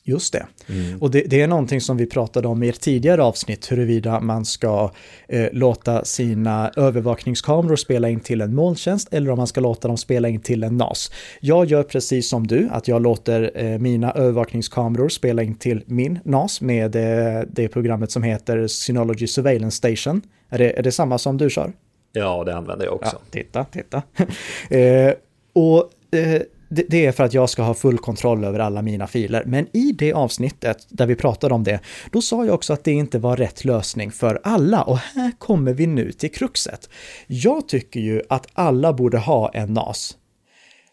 Just 0.05 0.33
det. 0.33 0.47
Mm. 0.69 0.99
Och 1.03 1.11
det, 1.11 1.23
det, 1.27 1.41
är 1.41 1.47
någonting 1.47 1.81
som 1.81 1.97
vi 1.97 2.07
pratade 2.07 2.49
om 2.49 2.63
i 2.63 2.69
ett 2.69 2.81
tidigare 2.81 3.23
avsnitt, 3.23 3.73
huruvida 3.73 4.21
man 4.21 4.45
ska 4.45 4.91
eh, 5.29 5.47
låta 5.53 6.05
sina 6.05 6.71
övervakningskameror 6.77 7.77
spela 7.77 8.09
in 8.09 8.21
till 8.21 8.41
en 8.41 8.55
molntjänst 8.55 9.09
eller 9.11 9.31
om 9.31 9.37
man 9.37 9.47
ska 9.47 9.61
låta 9.61 9.89
dem 9.89 9.97
spela 9.97 10.29
in 10.29 10.41
till 10.41 10.63
en 10.63 10.77
NAS. 10.77 11.11
Jag 11.41 11.67
gör 11.67 11.83
precis 11.83 12.29
som 12.29 12.47
du, 12.47 12.69
att 12.73 12.89
jag 12.89 13.03
låter 13.03 13.51
eh, 13.55 13.79
mina 13.79 14.13
övervakningskameror 14.13 15.09
spela 15.09 15.43
in 15.43 15.55
till 15.55 15.83
min 15.87 16.19
NAS 16.25 16.61
med 16.61 16.97
eh, 16.97 17.43
det 17.49 17.69
programmet 17.69 18.11
som 18.11 18.23
heter 18.23 18.67
Synology 18.67 19.27
Surveillance 19.27 19.77
Station. 19.77 20.23
Är 20.49 20.59
det, 20.59 20.79
är 20.79 20.83
det 20.83 20.93
samma 20.93 21.19
som 21.19 21.37
du 21.37 21.51
kör? 21.51 21.73
Ja, 22.13 22.45
det 22.45 22.57
använder 22.57 22.87
jag 22.87 22.95
också. 22.95 23.17
Ja, 23.17 23.27
titta, 23.31 23.65
titta. 23.65 24.03
Eh, 24.71 25.13
och 25.53 25.91
eh, 26.19 26.43
det 26.71 27.07
är 27.07 27.13
för 27.13 27.25
att 27.25 27.35
jag 27.35 27.51
ska 27.51 27.63
ha 27.63 27.75
full 27.75 27.99
kontroll 27.99 28.45
över 28.45 28.59
alla 28.59 28.83
mina 28.83 29.07
filer. 29.07 29.45
Men 29.47 29.67
i 29.73 29.93
det 29.93 30.13
avsnittet 30.13 30.87
där 30.89 31.07
vi 31.07 31.15
pratade 31.15 31.55
om 31.55 31.65
det, 31.65 31.81
då 32.13 32.23
sa 32.23 32.45
jag 32.45 32.55
också 32.55 32.73
att 32.73 32.85
det 32.85 32.93
inte 32.93 33.19
var 33.19 33.37
rätt 33.37 33.65
lösning 33.65 34.11
för 34.11 34.41
alla. 34.43 34.83
Och 34.83 34.99
här 34.99 35.33
kommer 35.39 35.73
vi 35.73 35.87
nu 35.87 36.13
till 36.13 36.31
kruxet. 36.31 36.89
Jag 37.27 37.69
tycker 37.69 38.01
ju 38.01 38.23
att 38.29 38.47
alla 38.53 38.93
borde 38.93 39.19
ha 39.19 39.51
en 39.53 39.75
NAS. 39.75 40.17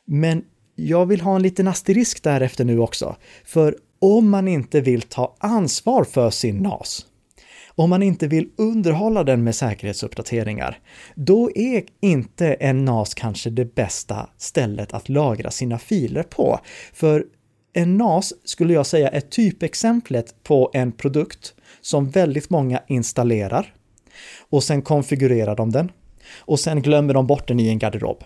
Men 0.05 0.43
jag 0.75 1.05
vill 1.05 1.21
ha 1.21 1.35
en 1.35 1.41
liten 1.41 1.67
asterisk 1.67 2.23
därefter 2.23 2.65
nu 2.65 2.79
också. 2.79 3.15
För 3.45 3.77
om 3.99 4.29
man 4.29 4.47
inte 4.47 4.81
vill 4.81 5.01
ta 5.01 5.35
ansvar 5.39 6.03
för 6.03 6.29
sin 6.29 6.57
NAS, 6.57 7.05
om 7.77 7.89
man 7.89 8.03
inte 8.03 8.27
vill 8.27 8.49
underhålla 8.55 9.23
den 9.23 9.43
med 9.43 9.55
säkerhetsuppdateringar, 9.55 10.79
då 11.15 11.51
är 11.55 11.83
inte 12.01 12.53
en 12.53 12.85
NAS 12.85 13.13
kanske 13.13 13.49
det 13.49 13.75
bästa 13.75 14.29
stället 14.37 14.93
att 14.93 15.09
lagra 15.09 15.51
sina 15.51 15.79
filer 15.79 16.23
på. 16.23 16.59
För 16.93 17.25
en 17.73 17.97
NAS 17.97 18.33
skulle 18.43 18.73
jag 18.73 18.85
säga 18.85 19.09
är 19.09 19.21
typexemplet 19.21 20.43
på 20.43 20.71
en 20.73 20.91
produkt 20.91 21.53
som 21.81 22.09
väldigt 22.09 22.49
många 22.49 22.81
installerar 22.87 23.73
och 24.49 24.63
sen 24.63 24.81
konfigurerar 24.81 25.55
de 25.55 25.71
den 25.71 25.91
och 26.37 26.59
sen 26.59 26.81
glömmer 26.81 27.13
de 27.13 27.27
bort 27.27 27.47
den 27.47 27.59
i 27.59 27.67
en 27.67 27.79
garderob. 27.79 28.23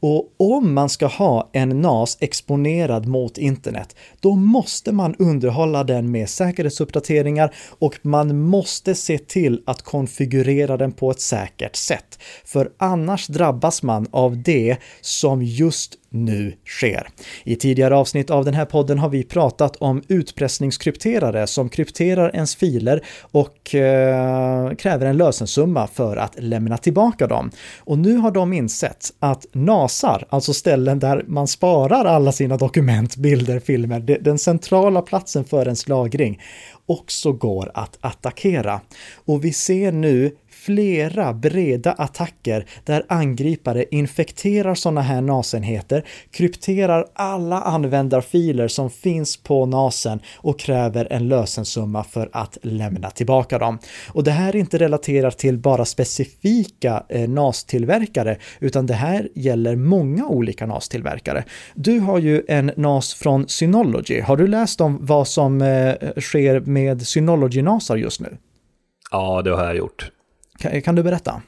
Och 0.00 0.34
om 0.36 0.74
man 0.74 0.88
ska 0.88 1.06
ha 1.06 1.50
en 1.52 1.80
NAS 1.80 2.16
exponerad 2.20 3.06
mot 3.06 3.38
internet, 3.38 3.96
då 4.20 4.34
måste 4.34 4.92
man 4.92 5.14
underhålla 5.18 5.84
den 5.84 6.10
med 6.10 6.28
säkerhetsuppdateringar 6.28 7.54
och 7.78 7.98
man 8.02 8.40
måste 8.40 8.94
se 8.94 9.18
till 9.18 9.62
att 9.66 9.82
konfigurera 9.82 10.76
den 10.76 10.92
på 10.92 11.10
ett 11.10 11.20
säkert 11.20 11.76
sätt. 11.76 12.18
För 12.44 12.72
annars 12.78 13.26
drabbas 13.26 13.82
man 13.82 14.06
av 14.10 14.42
det 14.42 14.76
som 15.00 15.42
just 15.42 15.98
nu 16.10 16.52
sker. 16.66 17.08
I 17.44 17.56
tidigare 17.56 17.96
avsnitt 17.96 18.30
av 18.30 18.44
den 18.44 18.54
här 18.54 18.64
podden 18.64 18.98
har 18.98 19.08
vi 19.08 19.24
pratat 19.24 19.76
om 19.76 20.02
utpressningskrypterare 20.08 21.46
som 21.46 21.68
krypterar 21.68 22.34
ens 22.34 22.56
filer 22.56 23.04
och 23.20 23.74
eh, 23.74 24.70
kräver 24.74 25.06
en 25.06 25.16
lösensumma 25.16 25.86
för 25.86 26.16
att 26.16 26.34
lämna 26.38 26.78
tillbaka 26.78 27.26
dem. 27.26 27.50
Och 27.78 27.98
nu 27.98 28.16
har 28.16 28.30
de 28.30 28.52
insett 28.52 29.12
att 29.18 29.46
NASAR, 29.52 30.26
alltså 30.28 30.52
ställen 30.52 30.98
där 30.98 31.24
man 31.26 31.48
sparar 31.48 32.04
alla 32.04 32.32
sina 32.32 32.56
dokument, 32.56 33.16
bilder, 33.16 33.60
filmer, 33.60 34.00
den 34.00 34.38
centrala 34.38 35.02
platsen 35.02 35.44
för 35.44 35.64
ens 35.64 35.88
lagring, 35.88 36.40
också 36.86 37.32
går 37.32 37.70
att 37.74 37.98
attackera. 38.00 38.80
Och 39.14 39.44
vi 39.44 39.52
ser 39.52 39.92
nu 39.92 40.30
flera 40.66 41.32
breda 41.32 41.92
attacker 41.92 42.66
där 42.84 43.06
angripare 43.08 43.84
infekterar 43.90 44.74
sådana 44.74 45.00
här 45.00 45.20
NAS-enheter, 45.20 46.04
krypterar 46.30 47.06
alla 47.14 47.60
användarfiler 47.60 48.68
som 48.68 48.90
finns 48.90 49.36
på 49.36 49.66
NASen 49.66 50.20
och 50.36 50.58
kräver 50.58 51.08
en 51.10 51.28
lösensumma 51.28 52.04
för 52.04 52.28
att 52.32 52.58
lämna 52.62 53.10
tillbaka 53.10 53.58
dem. 53.58 53.78
Och 54.08 54.24
det 54.24 54.30
här 54.30 54.48
är 54.48 54.56
inte 54.56 54.78
relaterat 54.78 55.38
till 55.38 55.58
bara 55.58 55.84
specifika 55.84 57.02
eh, 57.08 57.28
NAS-tillverkare, 57.28 58.36
utan 58.60 58.86
det 58.86 58.94
här 58.94 59.28
gäller 59.34 59.76
många 59.76 60.26
olika 60.26 60.66
NAS-tillverkare. 60.66 61.44
Du 61.74 62.00
har 62.00 62.18
ju 62.18 62.42
en 62.48 62.72
NAS 62.76 63.14
från 63.14 63.48
Synology. 63.48 64.20
Har 64.20 64.36
du 64.36 64.46
läst 64.46 64.80
om 64.80 64.98
vad 65.00 65.28
som 65.28 65.62
eh, 65.62 65.94
sker 66.20 66.60
med 66.60 67.02
Synology-NASar 67.02 67.96
just 67.96 68.20
nu? 68.20 68.36
Ja, 69.10 69.42
det 69.42 69.50
har 69.50 69.64
jag 69.64 69.76
gjort. 69.76 70.10
Kan, 70.58 70.82
kan 70.82 70.94
du 70.94 71.02
berätta? 71.02 71.42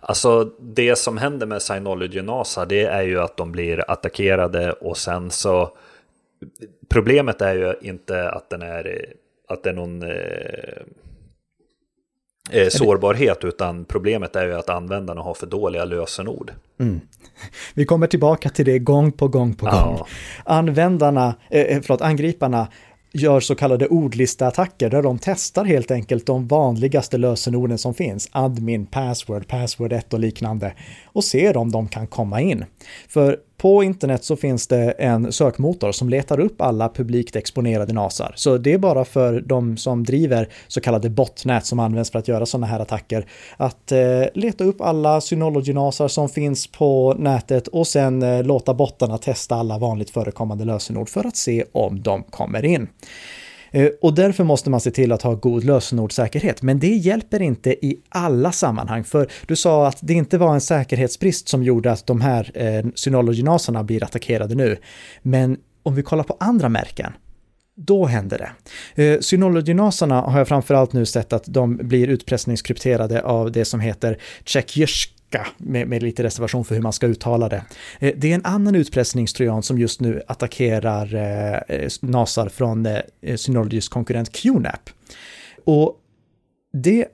Alltså 0.00 0.44
det 0.60 0.96
som 0.96 1.18
händer 1.18 1.46
med 1.46 1.62
Synology 1.62 2.22
NASA 2.22 2.64
det 2.64 2.82
är 2.82 3.02
ju 3.02 3.20
att 3.20 3.36
de 3.36 3.52
blir 3.52 3.90
attackerade 3.90 4.72
och 4.72 4.96
sen 4.96 5.30
så 5.30 5.72
Problemet 6.88 7.42
är 7.42 7.54
ju 7.54 7.88
inte 7.88 8.30
att 8.30 8.50
den 8.50 8.62
är 8.62 9.14
att 9.48 9.62
det 9.62 9.70
är 9.70 9.74
någon 9.74 10.02
eh, 10.02 10.82
eh, 12.50 12.68
sårbarhet 12.68 13.44
utan 13.44 13.84
problemet 13.84 14.36
är 14.36 14.46
ju 14.46 14.54
att 14.54 14.70
användarna 14.70 15.20
har 15.20 15.34
för 15.34 15.46
dåliga 15.46 15.84
lösenord. 15.84 16.52
Mm. 16.80 17.00
Vi 17.74 17.84
kommer 17.84 18.06
tillbaka 18.06 18.48
till 18.48 18.64
det 18.64 18.78
gång 18.78 19.12
på 19.12 19.28
gång 19.28 19.54
på 19.54 19.66
gång. 19.66 19.96
Ja. 19.98 20.06
Användarna, 20.44 21.34
eh, 21.50 21.80
förlåt, 21.82 22.00
angriparna 22.00 22.68
gör 23.12 23.40
så 23.40 23.54
kallade 23.54 23.86
ordlisteattacker 23.86 24.90
där 24.90 25.02
de 25.02 25.18
testar 25.18 25.64
helt 25.64 25.90
enkelt 25.90 26.26
de 26.26 26.46
vanligaste 26.46 27.18
lösenorden 27.18 27.78
som 27.78 27.94
finns, 27.94 28.28
admin, 28.32 28.86
password, 28.86 29.48
password 29.48 29.92
1 29.92 30.12
och 30.12 30.20
liknande, 30.20 30.74
och 31.04 31.24
ser 31.24 31.56
om 31.56 31.70
de 31.70 31.88
kan 31.88 32.06
komma 32.06 32.40
in. 32.40 32.64
För 33.08 33.38
på 33.62 33.82
internet 33.84 34.24
så 34.24 34.36
finns 34.36 34.66
det 34.66 34.90
en 34.90 35.32
sökmotor 35.32 35.92
som 35.92 36.08
letar 36.08 36.40
upp 36.40 36.60
alla 36.60 36.88
publikt 36.88 37.36
exponerade 37.36 37.92
NASar. 37.92 38.32
Så 38.36 38.58
det 38.58 38.72
är 38.72 38.78
bara 38.78 39.04
för 39.04 39.40
de 39.40 39.76
som 39.76 40.04
driver 40.04 40.48
så 40.68 40.80
kallade 40.80 41.10
botnät 41.10 41.66
som 41.66 41.78
används 41.78 42.10
för 42.10 42.18
att 42.18 42.28
göra 42.28 42.46
sådana 42.46 42.66
här 42.66 42.80
attacker 42.80 43.26
att 43.56 43.92
eh, 43.92 44.24
leta 44.34 44.64
upp 44.64 44.80
alla 44.80 45.20
Synology-NASar 45.20 46.08
som 46.08 46.28
finns 46.28 46.66
på 46.66 47.14
nätet 47.18 47.68
och 47.68 47.86
sen 47.86 48.22
eh, 48.22 48.42
låta 48.42 48.74
bottarna 48.74 49.18
testa 49.18 49.54
alla 49.54 49.78
vanligt 49.78 50.10
förekommande 50.10 50.64
lösenord 50.64 51.08
för 51.08 51.26
att 51.26 51.36
se 51.36 51.64
om 51.72 52.02
de 52.02 52.22
kommer 52.22 52.64
in. 52.64 52.88
Eh, 53.72 53.88
och 54.00 54.14
därför 54.14 54.44
måste 54.44 54.70
man 54.70 54.80
se 54.80 54.90
till 54.90 55.12
att 55.12 55.22
ha 55.22 55.34
god 55.34 55.64
lösenordssäkerhet. 55.64 56.62
Men 56.62 56.78
det 56.78 56.88
hjälper 56.96 57.42
inte 57.42 57.86
i 57.86 58.00
alla 58.08 58.52
sammanhang, 58.52 59.04
för 59.04 59.30
du 59.46 59.56
sa 59.56 59.86
att 59.86 59.98
det 60.00 60.14
inte 60.14 60.38
var 60.38 60.54
en 60.54 60.60
säkerhetsbrist 60.60 61.48
som 61.48 61.62
gjorde 61.62 61.92
att 61.92 62.06
de 62.06 62.20
här 62.20 62.50
eh, 62.54 62.86
Synology-nasarna 62.94 63.82
blir 63.82 64.04
attackerade 64.04 64.54
nu. 64.54 64.76
Men 65.22 65.56
om 65.82 65.94
vi 65.94 66.02
kollar 66.02 66.24
på 66.24 66.36
andra 66.40 66.68
märken, 66.68 67.12
då 67.74 68.06
händer 68.06 68.38
det. 68.38 68.50
Eh, 69.02 69.20
synologinaserna 69.20 69.22
Synology-nasarna 69.22 70.20
har 70.20 70.38
jag 70.38 70.48
framförallt 70.48 70.92
nu 70.92 71.06
sett 71.06 71.32
att 71.32 71.44
de 71.46 71.76
blir 71.76 72.08
utpressningskrypterade 72.08 73.22
av 73.22 73.52
det 73.52 73.64
som 73.64 73.80
heter 73.80 74.18
Tjeckjysk 74.44 75.14
med, 75.56 75.88
med, 75.88 76.02
lite 76.02 76.22
reservation 76.22 76.64
för 76.64 76.74
hur 76.74 76.82
man 76.82 76.92
ska 76.92 77.06
uttala 77.06 77.48
det. 77.48 77.64
Eh, 78.00 78.12
det 78.16 78.30
är 78.30 78.34
en 78.34 78.44
annan 78.44 78.74
utpressningstrojan 78.74 79.62
som 79.62 79.78
just 79.78 80.00
nu 80.00 80.22
attackerar 80.26 81.14
eh, 81.14 81.76
eh 81.76 81.90
NASAR 82.00 82.48
från 82.48 82.86
eh, 82.86 82.98
eh 83.22 83.36
Synologys 83.36 83.88
konkurrent 83.88 84.32
QNAP. 84.32 84.90
Och 85.64 85.96
det, 86.72 87.08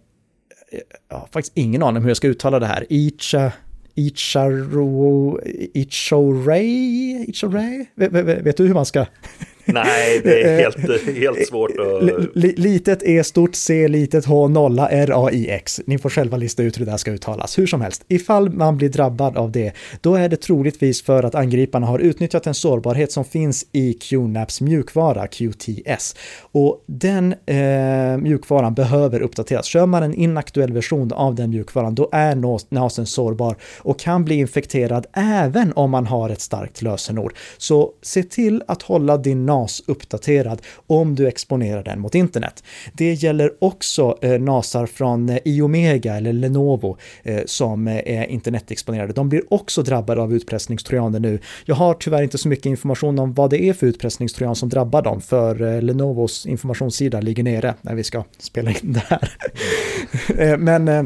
jag 1.08 1.16
har 1.16 1.28
faktiskt 1.32 1.56
ingen 1.56 1.82
aning 1.82 1.96
om 1.96 2.02
hur 2.02 2.10
jag 2.10 2.16
ska 2.16 2.28
uttala 2.28 2.58
det 2.58 2.66
här. 2.66 2.86
Icha, 2.88 3.52
Icharo, 3.94 5.40
Ichoray, 5.74 7.24
Ichoray? 7.28 7.86
Vet, 7.94 8.12
vet, 8.12 8.46
vet 8.46 8.56
du 8.56 8.66
hur 8.66 8.74
man 8.74 8.86
ska 8.86 9.06
Nej, 9.72 10.20
det 10.24 10.42
är 10.42 10.58
helt, 10.58 11.16
helt 11.16 11.46
svårt 11.46 11.70
att... 11.70 12.36
Litet 12.58 13.02
E, 13.02 13.24
stort 13.24 13.54
C, 13.54 13.88
litet 13.88 14.24
H, 14.24 14.48
nolla, 14.48 14.88
R, 14.88 15.10
A, 15.14 15.30
I, 15.32 15.50
X. 15.50 15.80
Ni 15.86 15.98
får 15.98 16.10
själva 16.10 16.36
lista 16.36 16.62
ut 16.62 16.80
hur 16.80 16.84
det 16.84 16.90
där 16.90 16.96
ska 16.96 17.10
uttalas. 17.10 17.58
Hur 17.58 17.66
som 17.66 17.80
helst, 17.80 18.04
ifall 18.08 18.50
man 18.50 18.76
blir 18.76 18.88
drabbad 18.88 19.36
av 19.36 19.52
det, 19.52 19.72
då 20.00 20.14
är 20.14 20.28
det 20.28 20.36
troligtvis 20.36 21.02
för 21.02 21.22
att 21.22 21.34
angriparna 21.34 21.86
har 21.86 21.98
utnyttjat 21.98 22.46
en 22.46 22.54
sårbarhet 22.54 23.12
som 23.12 23.24
finns 23.24 23.66
i 23.72 23.92
QNAPs 23.92 24.60
mjukvara, 24.60 25.26
QTS. 25.26 26.16
Och 26.40 26.84
den 26.86 27.34
eh, 27.46 28.16
mjukvaran 28.18 28.74
behöver 28.74 29.20
uppdateras. 29.20 29.66
Kör 29.66 29.86
man 29.86 30.02
en 30.02 30.14
inaktuell 30.14 30.72
version 30.72 31.12
av 31.12 31.34
den 31.34 31.50
mjukvaran, 31.50 31.94
då 31.94 32.08
är 32.12 32.34
NASen 32.74 33.06
sårbar 33.06 33.56
och 33.78 33.98
kan 33.98 34.24
bli 34.24 34.34
infekterad 34.34 35.06
även 35.12 35.72
om 35.76 35.90
man 35.90 36.06
har 36.06 36.30
ett 36.30 36.40
starkt 36.40 36.82
lösenord. 36.82 37.34
Så 37.58 37.90
se 38.02 38.22
till 38.22 38.62
att 38.66 38.82
hålla 38.82 39.16
din 39.16 39.46
NAS 39.46 39.57
NAS 39.58 39.82
uppdaterad 39.86 40.62
om 40.86 41.14
du 41.14 41.28
exponerar 41.28 41.82
den 41.82 42.00
mot 42.00 42.14
internet. 42.14 42.64
Det 42.92 43.12
gäller 43.12 43.52
också 43.58 44.18
eh, 44.22 44.40
NASar 44.40 44.86
från 44.86 45.28
eh, 45.28 45.38
Iomega 45.44 46.16
eller 46.16 46.32
Lenovo 46.32 46.96
eh, 47.22 47.40
som 47.46 47.88
eh, 47.88 47.96
är 47.96 48.24
internetexponerade. 48.24 49.12
De 49.12 49.28
blir 49.28 49.42
också 49.54 49.82
drabbade 49.82 50.22
av 50.22 50.34
utpressningstrojaner 50.34 51.20
nu. 51.20 51.38
Jag 51.64 51.74
har 51.74 51.94
tyvärr 51.94 52.22
inte 52.22 52.38
så 52.38 52.48
mycket 52.48 52.66
information 52.66 53.18
om 53.18 53.34
vad 53.34 53.50
det 53.50 53.62
är 53.62 53.72
för 53.72 53.86
utpressningstrojan 53.86 54.56
som 54.56 54.68
drabbar 54.68 55.02
dem, 55.02 55.20
för 55.20 55.62
eh, 55.62 55.82
Lenovos 55.82 56.46
informationssida 56.46 57.20
ligger 57.20 57.42
nere 57.42 57.74
när 57.82 57.94
vi 57.94 58.04
ska 58.04 58.24
spela 58.38 58.70
in 58.70 58.92
det 58.92 59.02
här. 59.06 59.32
Eh, 60.38 60.58
men 60.58 60.88
eh, 60.88 61.02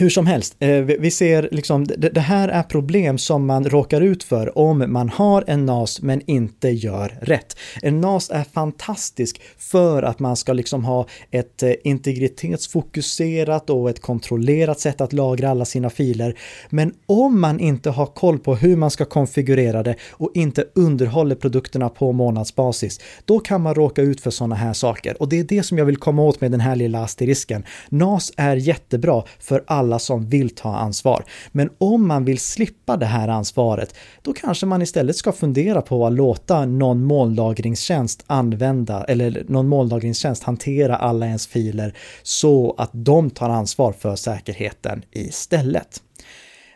hur 0.00 0.10
som 0.10 0.26
helst, 0.26 0.56
eh, 0.58 0.70
vi 0.80 1.10
ser 1.10 1.48
liksom, 1.52 1.86
det 1.86 2.20
här 2.20 2.48
är 2.48 2.62
problem 2.62 3.18
som 3.18 3.46
man 3.46 3.64
råkar 3.64 4.00
ut 4.00 4.24
för 4.24 4.58
om 4.58 4.84
man 4.92 5.08
har 5.08 5.44
en 5.46 5.66
NAS 5.66 6.02
men 6.02 6.20
inte 6.26 6.68
gör 6.68 7.18
rätt. 7.22 7.56
En 7.82 8.00
NAS 8.00 8.30
är 8.30 8.44
fantastisk 8.52 9.40
för 9.58 10.02
att 10.02 10.18
man 10.18 10.36
ska 10.36 10.52
liksom 10.52 10.84
ha 10.84 11.06
ett 11.30 11.62
eh, 11.62 11.72
integritetsfokuserat 11.84 13.70
och 13.70 13.90
ett 13.90 14.00
kontrollerat 14.00 14.80
sätt 14.80 15.00
att 15.00 15.12
lagra 15.12 15.50
alla 15.50 15.64
sina 15.64 15.90
filer. 15.90 16.38
Men 16.70 16.94
om 17.06 17.40
man 17.40 17.60
inte 17.60 17.90
har 17.90 18.06
koll 18.06 18.38
på 18.38 18.54
hur 18.54 18.76
man 18.76 18.90
ska 18.90 19.04
konfigurera 19.04 19.82
det 19.82 19.94
och 20.10 20.30
inte 20.34 20.64
underhåller 20.74 21.34
produkterna 21.34 21.88
på 21.88 22.12
månadsbasis, 22.12 23.00
då 23.24 23.38
kan 23.38 23.60
man 23.60 23.74
råka 23.74 24.02
ut 24.02 24.20
för 24.20 24.30
sådana 24.30 24.54
här 24.54 24.72
saker. 24.72 25.22
Och 25.22 25.28
det 25.28 25.38
är 25.38 25.44
det 25.44 25.62
som 25.62 25.78
jag 25.78 25.84
vill 25.84 25.96
komma 25.96 26.22
åt 26.22 26.40
med 26.40 26.50
den 26.50 26.60
här 26.60 26.76
lilla 26.76 27.02
asterisken. 27.02 27.64
NAS 27.88 28.32
är 28.36 28.56
jättebra 28.56 29.24
för 29.38 29.64
alla 29.66 29.89
alla 29.90 29.98
som 29.98 30.28
vill 30.28 30.50
ta 30.50 30.76
ansvar. 30.76 31.24
Men 31.52 31.70
om 31.78 32.08
man 32.08 32.24
vill 32.24 32.38
slippa 32.38 32.96
det 32.96 33.06
här 33.06 33.28
ansvaret, 33.28 33.94
då 34.22 34.32
kanske 34.32 34.66
man 34.66 34.82
istället 34.82 35.16
ska 35.16 35.32
fundera 35.32 35.82
på 35.82 36.06
att 36.06 36.12
låta 36.12 36.66
någon 36.66 37.04
molnlagringstjänst 37.04 38.24
använda 38.26 39.04
eller 39.04 39.44
någon 39.48 39.68
molnlagringstjänst 39.68 40.42
hantera 40.42 40.96
alla 40.96 41.26
ens 41.26 41.46
filer 41.46 41.94
så 42.22 42.74
att 42.78 42.90
de 42.92 43.30
tar 43.30 43.48
ansvar 43.48 43.92
för 43.92 44.16
säkerheten 44.16 45.02
istället. 45.10 46.02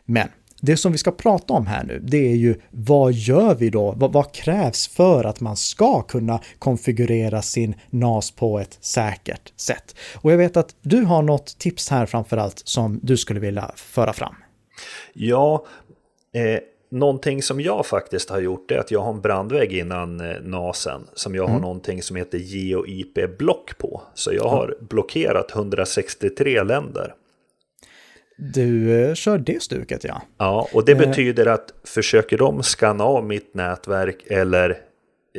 Men 0.05 0.29
det 0.65 0.77
som 0.77 0.93
vi 0.93 0.99
ska 0.99 1.11
prata 1.11 1.53
om 1.53 1.67
här 1.67 1.85
nu, 1.85 2.01
det 2.03 2.33
är 2.33 2.37
ju 2.37 2.61
vad 2.71 3.13
gör 3.13 3.55
vi 3.55 3.71
då? 3.71 3.95
Vad, 3.97 4.13
vad 4.13 4.33
krävs 4.33 4.89
för 4.89 5.25
att 5.25 5.41
man 5.41 5.57
ska 5.57 6.03
kunna 6.03 6.41
konfigurera 6.59 7.43
sin 7.43 7.75
NAS 7.91 8.31
på 8.31 8.59
ett 8.59 8.79
säkert 8.81 9.53
sätt? 9.57 9.97
Och 10.15 10.33
jag 10.33 10.39
vet 10.39 10.57
att 10.57 10.77
du 10.83 11.03
har 11.03 11.23
något 11.23 11.59
tips 11.59 11.91
här 11.91 12.07
framförallt 12.07 12.63
som 12.65 13.01
du 13.03 13.17
skulle 13.17 13.41
vilja 13.41 13.71
föra 13.77 14.13
fram. 14.13 14.35
Ja, 15.13 15.67
eh, 16.35 16.61
någonting 16.91 17.43
som 17.43 17.61
jag 17.61 17.87
faktiskt 17.87 18.31
har 18.31 18.41
gjort 18.41 18.71
är 18.71 18.79
att 18.79 18.91
jag 18.91 19.01
har 19.01 19.13
en 19.13 19.21
brandvägg 19.21 19.73
innan 19.73 20.21
eh, 20.21 20.41
NASen 20.43 21.07
som 21.15 21.35
jag 21.35 21.45
mm. 21.45 21.55
har 21.55 21.61
någonting 21.61 22.03
som 22.03 22.17
heter 22.17 22.39
GeoIP-block 22.39 23.79
på. 23.79 24.03
Så 24.15 24.33
jag 24.33 24.49
har 24.49 24.77
blockerat 24.81 25.55
163 25.55 26.63
länder. 26.63 27.15
Du 28.37 29.01
eh, 29.03 29.15
kör 29.15 29.39
det 29.39 29.63
stuket 29.63 30.05
ja. 30.05 30.23
Ja, 30.39 30.69
och 30.73 30.85
det 30.85 30.93
eh. 30.93 30.99
betyder 30.99 31.47
att 31.47 31.73
försöker 31.85 32.39
de 32.39 32.63
skanna 32.63 33.05
av 33.05 33.25
mitt 33.25 33.55
nätverk 33.55 34.25
eller 34.27 34.79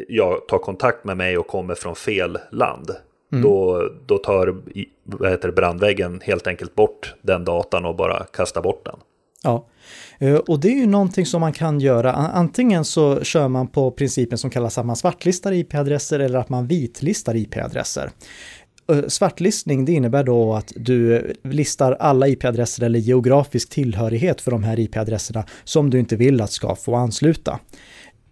jag 0.08 0.48
tar 0.48 0.58
kontakt 0.58 1.04
med 1.04 1.18
mig 1.18 1.38
och 1.38 1.48
kommer 1.48 1.76
från 1.76 1.96
fel 1.96 2.38
land. 2.52 2.92
Mm. 3.32 3.44
Då, 3.44 3.90
då 4.06 4.18
tar 4.18 4.62
vad 5.04 5.32
heter 5.32 5.48
det, 5.48 5.54
brandväggen 5.54 6.22
helt 6.24 6.48
enkelt 6.48 6.76
bort 6.76 7.14
den 7.22 7.46
datan 7.46 7.86
och 7.86 7.96
bara 7.96 8.24
kastar 8.24 8.62
bort 8.62 8.86
den. 8.86 9.00
Ja, 9.44 9.66
eh, 10.20 10.36
och 10.36 10.60
det 10.60 10.68
är 10.68 10.76
ju 10.76 10.86
någonting 10.86 11.26
som 11.26 11.42
man 11.42 11.54
kan 11.54 11.80
göra. 11.80 12.14
Antingen 12.14 12.86
så 12.86 13.24
kör 13.24 13.48
man 13.48 13.68
på 13.68 13.92
principen 13.92 14.38
som 14.38 14.50
kallas 14.50 14.78
att 14.78 14.86
man 14.86 14.96
svartlistar 14.96 15.52
IP-adresser 15.52 16.20
eller 16.20 16.40
att 16.40 16.50
man 16.50 16.68
vitlistar 16.68 17.36
IP-adresser. 17.36 18.12
Eh, 18.92 19.08
svartlistning 19.08 19.86
det 19.86 19.92
innebär 19.92 20.24
då 20.24 20.54
att 20.54 20.74
du 20.76 21.34
listar 21.44 21.92
alla 22.00 22.28
IP-adresser 22.28 22.84
eller 22.84 23.00
geografisk 23.00 23.70
tillhörighet 23.70 24.42
för 24.42 24.52
de 24.52 24.64
här 24.64 24.80
IP-adresserna 24.80 25.46
som 25.64 25.90
du 25.90 26.00
inte 26.00 26.16
vill 26.16 26.42
att 26.42 26.52
ska 26.52 26.76
få 26.76 26.96
ansluta. 26.96 27.60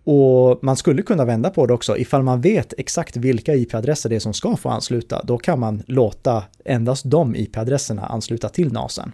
Och 0.06 0.64
man 0.64 0.78
skulle 0.78 1.02
kunna 1.02 1.26
vända 1.26 1.50
på 1.50 1.66
det 1.66 1.74
också, 1.74 1.98
ifall 1.98 2.24
man 2.24 2.42
vet 2.42 2.74
exakt 2.78 3.18
vilka 3.18 3.56
IP-adresser 3.56 4.10
det 4.10 4.16
är 4.16 4.20
som 4.20 4.34
ska 4.34 4.56
få 4.56 4.70
ansluta, 4.70 5.24
då 5.24 5.38
kan 5.38 5.60
man 5.60 5.84
låta 5.88 6.44
endast 6.66 7.04
de 7.06 7.36
IP-adresserna 7.36 8.06
ansluta 8.06 8.50
till 8.50 8.74
NASen. 8.74 9.12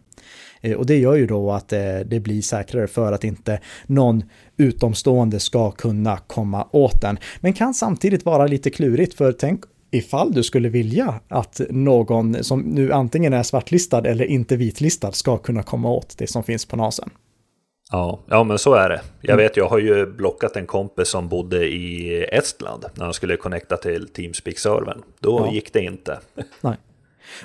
Eh, 0.62 0.78
och 0.78 0.86
det 0.86 0.98
gör 0.98 1.16
ju 1.16 1.28
då 1.28 1.52
att 1.52 1.74
eh, 1.74 1.80
det 2.06 2.20
blir 2.20 2.42
säkrare 2.42 2.88
för 2.88 3.12
att 3.12 3.24
inte 3.24 3.60
någon 3.86 4.24
utomstående 4.58 5.40
ska 5.40 5.72
kunna 5.72 6.18
komma 6.18 6.68
åt 6.72 7.02
den. 7.02 7.18
Men 7.40 7.54
kan 7.54 7.74
samtidigt 7.74 8.26
vara 8.26 8.48
lite 8.48 8.70
klurigt 8.70 9.14
för 9.14 9.32
tänk 9.32 9.64
ifall 9.92 10.32
du 10.32 10.44
skulle 10.44 10.70
vilja 10.70 11.20
att 11.28 11.62
någon 11.70 12.44
som 12.44 12.62
nu 12.62 12.92
antingen 12.92 13.34
är 13.34 13.44
svartlistad 13.44 14.08
eller 14.08 14.26
inte 14.26 14.56
vitlistad 14.56 15.12
ska 15.12 15.38
kunna 15.38 15.64
komma 15.64 15.90
åt 15.90 16.18
det 16.18 16.28
som 16.28 16.44
finns 16.44 16.66
på 16.66 16.76
NASen. 16.76 17.10
Ja, 17.92 18.20
ja 18.28 18.44
men 18.44 18.60
så 18.60 18.74
är 18.74 18.90
det. 18.90 19.02
Jag 19.22 19.34
mm. 19.34 19.44
vet, 19.44 19.58
jag 19.58 19.68
har 19.68 19.80
ju 19.80 20.06
blockat 20.06 20.56
en 20.56 20.66
kompis 20.66 21.08
som 21.08 21.30
bodde 21.30 21.68
i 21.68 22.24
Estland 22.24 22.86
när 22.94 23.06
han 23.06 23.14
skulle 23.14 23.38
connecta 23.38 23.78
till 23.78 24.08
Teamspeak-servern. 24.08 25.02
Då 25.20 25.46
ja. 25.48 25.54
gick 25.54 25.74
det 25.74 25.82
inte. 25.82 26.20
Nej. 26.62 26.78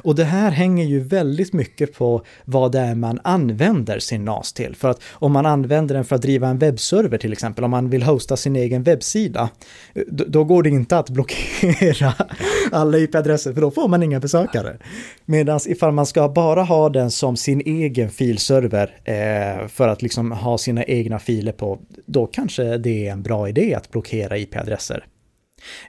Och 0.03 0.14
det 0.14 0.25
här 0.25 0.50
hänger 0.50 0.85
ju 0.85 1.00
väldigt 1.00 1.53
mycket 1.53 1.95
på 1.95 2.23
vad 2.45 2.73
det 2.73 2.79
är 2.79 2.95
man 2.95 3.21
använder 3.25 3.99
sin 3.99 4.25
NAS 4.25 4.53
till. 4.53 4.76
För 4.76 4.91
att 4.91 5.03
om 5.12 5.33
man 5.33 5.47
använder 5.47 5.95
den 5.95 6.05
för 6.05 6.17
att 6.17 6.23
driva 6.23 6.49
en 6.49 6.59
webbserver 6.59 7.19
till 7.19 7.33
exempel, 7.33 7.64
om 7.64 7.71
man 7.71 7.91
vill 7.91 8.03
hosta 8.03 8.37
sin 8.37 8.57
egen 8.57 8.83
webbsida, 8.83 9.50
då 10.07 10.45
går 10.45 10.62
det 10.62 10.71
inte 10.71 10.99
att 10.99 11.11
blockera 11.11 12.14
alla 12.73 12.99
IP-adresser 12.99 13.53
för 13.53 13.61
då 13.61 13.71
får 13.71 13.88
man 13.88 14.03
inga 14.03 14.21
besökare. 14.21 14.76
Medan 15.25 15.61
ifall 15.67 15.93
man 15.93 16.07
ska 16.07 16.29
bara 16.29 16.62
ha 16.62 16.88
den 16.88 17.11
som 17.11 17.37
sin 17.37 17.61
egen 17.61 18.11
filserver 18.11 18.97
eh, 19.05 19.69
för 19.69 19.88
att 19.88 20.03
liksom 20.03 20.33
ha 20.33 20.59
sina 20.59 20.85
egna 20.85 21.19
filer 21.19 21.53
på, 21.53 21.79
då 22.07 22.26
kanske 22.26 22.79
det 22.79 23.07
är 23.07 23.12
en 23.12 23.23
bra 23.23 23.49
idé 23.49 23.75
att 23.75 23.91
blockera 23.91 24.38
IP-adresser. 24.38 25.05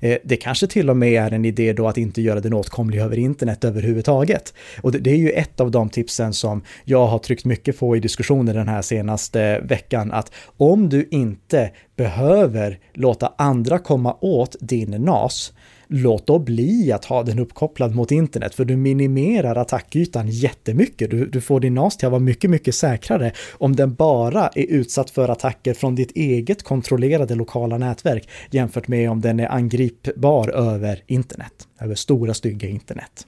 Eh, 0.01 0.17
det 0.23 0.37
kanske 0.37 0.67
till 0.67 0.89
och 0.89 0.97
med 0.97 1.25
är 1.25 1.31
en 1.31 1.45
idé 1.45 1.73
då 1.73 1.87
att 1.87 1.97
inte 1.97 2.21
göra 2.21 2.39
den 2.39 2.53
åtkomlig 2.53 2.99
över 2.99 3.19
internet 3.19 3.63
överhuvudtaget. 3.63 4.53
Och 4.81 4.91
det, 4.91 5.11
är 5.11 5.15
ju 5.15 5.29
ett 5.29 5.59
av 5.59 5.71
de 5.71 5.89
tipsen 5.89 6.33
som 6.33 6.63
jag 6.83 7.07
har 7.07 7.19
tryckt 7.19 7.45
mycket 7.45 7.79
på 7.79 7.95
i 7.95 7.99
diskussioner 7.99 8.53
den 8.53 8.67
här 8.67 8.81
senaste 8.81 9.59
veckan, 9.59 10.11
att 10.11 10.31
om 10.57 10.89
du 10.89 11.07
inte 11.11 11.71
behöver 11.95 12.79
låta 12.93 13.33
andra 13.37 13.79
komma 13.79 14.17
åt 14.21 14.55
din 14.59 14.91
NAS, 14.91 15.53
låt 15.87 16.27
då 16.27 16.39
bli 16.39 16.91
att 16.91 17.05
ha 17.05 17.23
den 17.23 17.39
uppkopplad 17.39 17.95
mot 17.95 18.11
internet, 18.11 18.55
för 18.55 18.65
du 18.65 18.75
minimerar 18.75 19.55
attackytan 19.55 20.29
jättemycket. 20.29 21.11
Du, 21.11 21.25
du 21.25 21.41
får 21.41 21.59
din 21.59 21.73
NAS 21.73 21.97
till 21.97 22.05
att 22.05 22.11
vara 22.11 22.19
mycket, 22.19 22.49
mycket 22.49 22.75
säkrare 22.75 23.31
om 23.51 23.75
den 23.75 23.93
bara 23.93 24.47
är 24.47 24.65
utsatt 24.65 25.09
för 25.09 25.29
attacker 25.29 25.73
från 25.73 25.95
ditt 25.95 26.11
eget 26.11 26.63
kontrollerade 26.63 27.35
lokala 27.35 27.77
nätverk 27.77 28.29
jämfört 28.51 28.87
med 28.87 29.11
om 29.11 29.21
den 29.21 29.39
är 29.39 29.51
angripbar 29.51 30.49
över 30.49 31.03
internet, 31.07 31.67
över 31.79 31.95
stora 31.95 32.33
stygga 32.33 32.69
internet. 32.69 33.25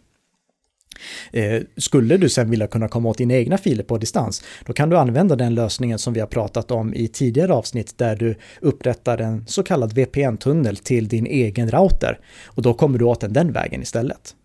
Eh, 1.31 1.61
skulle 1.77 2.17
du 2.17 2.29
sen 2.29 2.49
vilja 2.49 2.67
kunna 2.67 2.87
komma 2.87 3.09
åt 3.09 3.17
dina 3.17 3.33
egna 3.33 3.57
filer 3.57 3.83
på 3.83 3.97
distans, 3.97 4.43
då 4.65 4.73
kan 4.73 4.89
du 4.89 4.97
använda 4.97 5.35
den 5.35 5.55
lösningen 5.55 5.99
som 5.99 6.13
vi 6.13 6.19
har 6.19 6.27
pratat 6.27 6.71
om 6.71 6.93
i 6.93 7.07
tidigare 7.07 7.53
avsnitt 7.53 7.97
där 7.97 8.15
du 8.15 8.35
upprättar 8.61 9.17
en 9.17 9.47
så 9.47 9.63
kallad 9.63 9.93
VPN-tunnel 9.93 10.77
till 10.77 11.07
din 11.07 11.25
egen 11.25 11.71
router 11.71 12.19
och 12.45 12.61
då 12.61 12.73
kommer 12.73 12.99
du 12.99 13.05
åt 13.05 13.21
den 13.21 13.33
den 13.33 13.53
vägen 13.53 13.81
istället. 13.81 14.35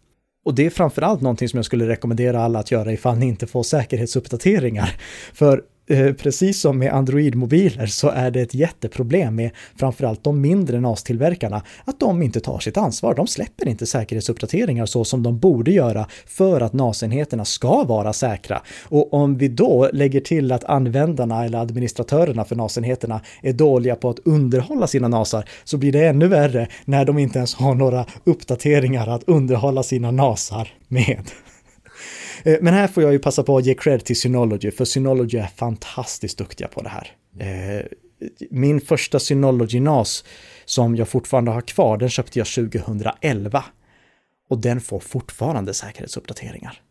Och 0.44 0.54
det 0.54 0.66
är 0.66 0.70
framförallt 0.70 1.20
någonting 1.20 1.48
som 1.48 1.56
jag 1.56 1.64
skulle 1.64 1.88
rekommendera 1.88 2.42
alla 2.42 2.58
att 2.58 2.70
göra 2.70 2.92
ifall 2.92 3.18
ni 3.18 3.26
inte 3.26 3.46
får 3.46 3.62
säkerhetsuppdateringar. 3.62 4.96
För 5.34 5.62
Eh, 5.86 6.12
precis 6.12 6.60
som 6.60 6.78
med 6.78 6.92
Android-mobiler 6.92 7.86
så 7.86 8.08
är 8.08 8.30
det 8.30 8.40
ett 8.40 8.54
jätteproblem 8.54 9.34
med 9.34 9.50
framförallt 9.76 10.24
de 10.24 10.40
mindre 10.40 10.80
NAS-tillverkarna, 10.80 11.62
att 11.84 12.00
de 12.00 12.22
inte 12.22 12.40
tar 12.40 12.58
sitt 12.58 12.76
ansvar. 12.76 13.14
De 13.14 13.26
släpper 13.26 13.68
inte 13.68 13.86
säkerhetsuppdateringar 13.86 14.86
så 14.86 15.04
som 15.04 15.22
de 15.22 15.38
borde 15.38 15.70
göra 15.70 16.06
för 16.26 16.60
att 16.60 16.72
NAS-enheterna 16.72 17.44
ska 17.44 17.84
vara 17.84 18.12
säkra. 18.12 18.62
Och 18.84 19.14
om 19.14 19.38
vi 19.38 19.48
då 19.48 19.90
lägger 19.92 20.20
till 20.20 20.52
att 20.52 20.64
användarna 20.64 21.44
eller 21.44 21.58
administratörerna 21.58 22.44
för 22.44 22.56
NAS-enheterna 22.56 23.20
är 23.42 23.52
dåliga 23.52 23.96
på 23.96 24.10
att 24.10 24.18
underhålla 24.18 24.86
sina 24.86 25.08
NASar 25.08 25.44
så 25.64 25.76
blir 25.76 25.92
det 25.92 26.06
ännu 26.06 26.26
värre 26.26 26.68
när 26.84 27.04
de 27.04 27.18
inte 27.18 27.38
ens 27.38 27.54
har 27.54 27.74
några 27.74 28.06
uppdateringar 28.24 29.06
att 29.06 29.24
underhålla 29.26 29.82
sina 29.82 30.10
NASar 30.10 30.68
med. 30.88 31.30
Eh, 32.42 32.56
men 32.60 32.74
här 32.74 32.88
får 32.88 33.02
jag 33.02 33.12
ju 33.12 33.18
passa 33.18 33.42
på 33.42 33.56
att 33.56 33.66
ge 33.66 33.74
cred 33.74 34.04
till 34.04 34.20
Synology, 34.20 34.70
för 34.70 34.84
Synology 34.84 35.38
är 35.38 35.46
fantastiskt 35.46 36.38
duktiga 36.38 36.68
på 36.68 36.82
det 36.82 36.88
här. 36.88 37.16
Eh, 37.38 37.86
min 38.50 38.80
första 38.80 39.18
Synology 39.18 39.80
NAS 39.80 40.24
som 40.64 40.96
jag 40.96 41.08
fortfarande 41.08 41.50
har 41.50 41.60
kvar, 41.60 41.96
den 41.96 42.08
köpte 42.10 42.38
jag 42.38 42.46
2011. 42.46 43.64
Och 44.48 44.58
den 44.58 44.80
får 44.80 45.00
fortfarande 45.00 45.74
säkerhetsuppdateringar. 45.74 46.82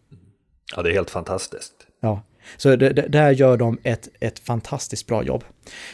Ja, 0.76 0.82
det 0.82 0.90
är 0.90 0.94
helt 0.94 1.10
fantastiskt. 1.10 1.74
Ja, 2.00 2.22
så 2.58 2.76
det, 2.76 2.90
det, 2.90 3.08
där 3.08 3.32
gör 3.32 3.58
de 3.58 3.78
ett, 3.84 4.10
ett 4.20 4.40
fantastiskt 4.40 5.08
bra 5.08 5.24
jobb. 5.24 5.44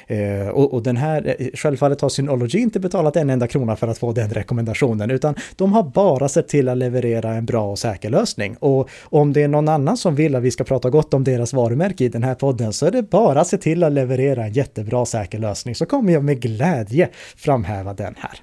Eh, 0.08 0.48
och, 0.48 0.74
och, 0.74 0.84
den 0.84 0.98
här, 0.98 1.36
eh, 1.40 1.48
självfallet 1.54 2.02
har 2.02 2.10
Synology 2.10 2.60
inte 2.60 2.80
betalat 2.80 3.16
en 3.16 3.30
enda 3.30 3.48
krona 3.48 3.76
för 3.76 3.88
att 3.88 3.98
få 3.98 4.12
den 4.12 4.30
rekommendationen, 4.30 5.12
utan 5.12 5.36
de 5.56 5.74
har 5.74 5.84
bara 5.84 6.30
sett 6.30 6.48
till 6.48 6.70
att 6.70 6.78
leverera 6.78 7.34
en 7.34 7.46
bra 7.46 7.72
och 7.72 7.80
säker 7.80 8.10
lösning. 8.10 8.56
Och 8.60 8.90
om 9.04 9.34
det 9.34 9.44
är 9.44 9.48
någon 9.48 9.68
annan 9.68 9.98
som 9.98 10.16
vill 10.16 10.36
att 10.36 10.44
vi 10.44 10.52
ska 10.52 10.64
prata 10.64 10.90
gott 10.90 11.14
om 11.14 11.24
deras 11.24 11.54
varumärke 11.54 12.04
i 12.04 12.10
den 12.10 12.24
här 12.24 12.36
podden 12.36 12.74
så 12.74 12.86
är 12.86 12.92
det 12.92 13.04
bara 13.04 13.42
att 13.42 13.48
se 13.48 13.58
till 13.58 13.84
att 13.84 13.92
leverera 13.92 14.46
en 14.46 14.54
jättebra 14.54 15.06
säker 15.06 15.40
lösning 15.40 15.76
så 15.76 15.86
kommer 15.86 16.14
jag 16.14 16.24
med 16.24 16.42
glädje 16.42 17.10
framhäva 17.36 17.94
den 17.94 18.16
här. 18.18 18.42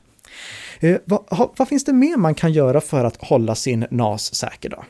Eh, 0.80 0.96
vad, 1.04 1.50
vad 1.56 1.68
finns 1.68 1.84
det 1.84 1.92
mer 1.92 2.16
man 2.16 2.34
kan 2.34 2.52
göra 2.52 2.80
för 2.80 3.04
att 3.04 3.24
hålla 3.24 3.54
sin 3.54 3.86
NAS 3.90 4.34
säker 4.34 4.70
då? 4.70 4.84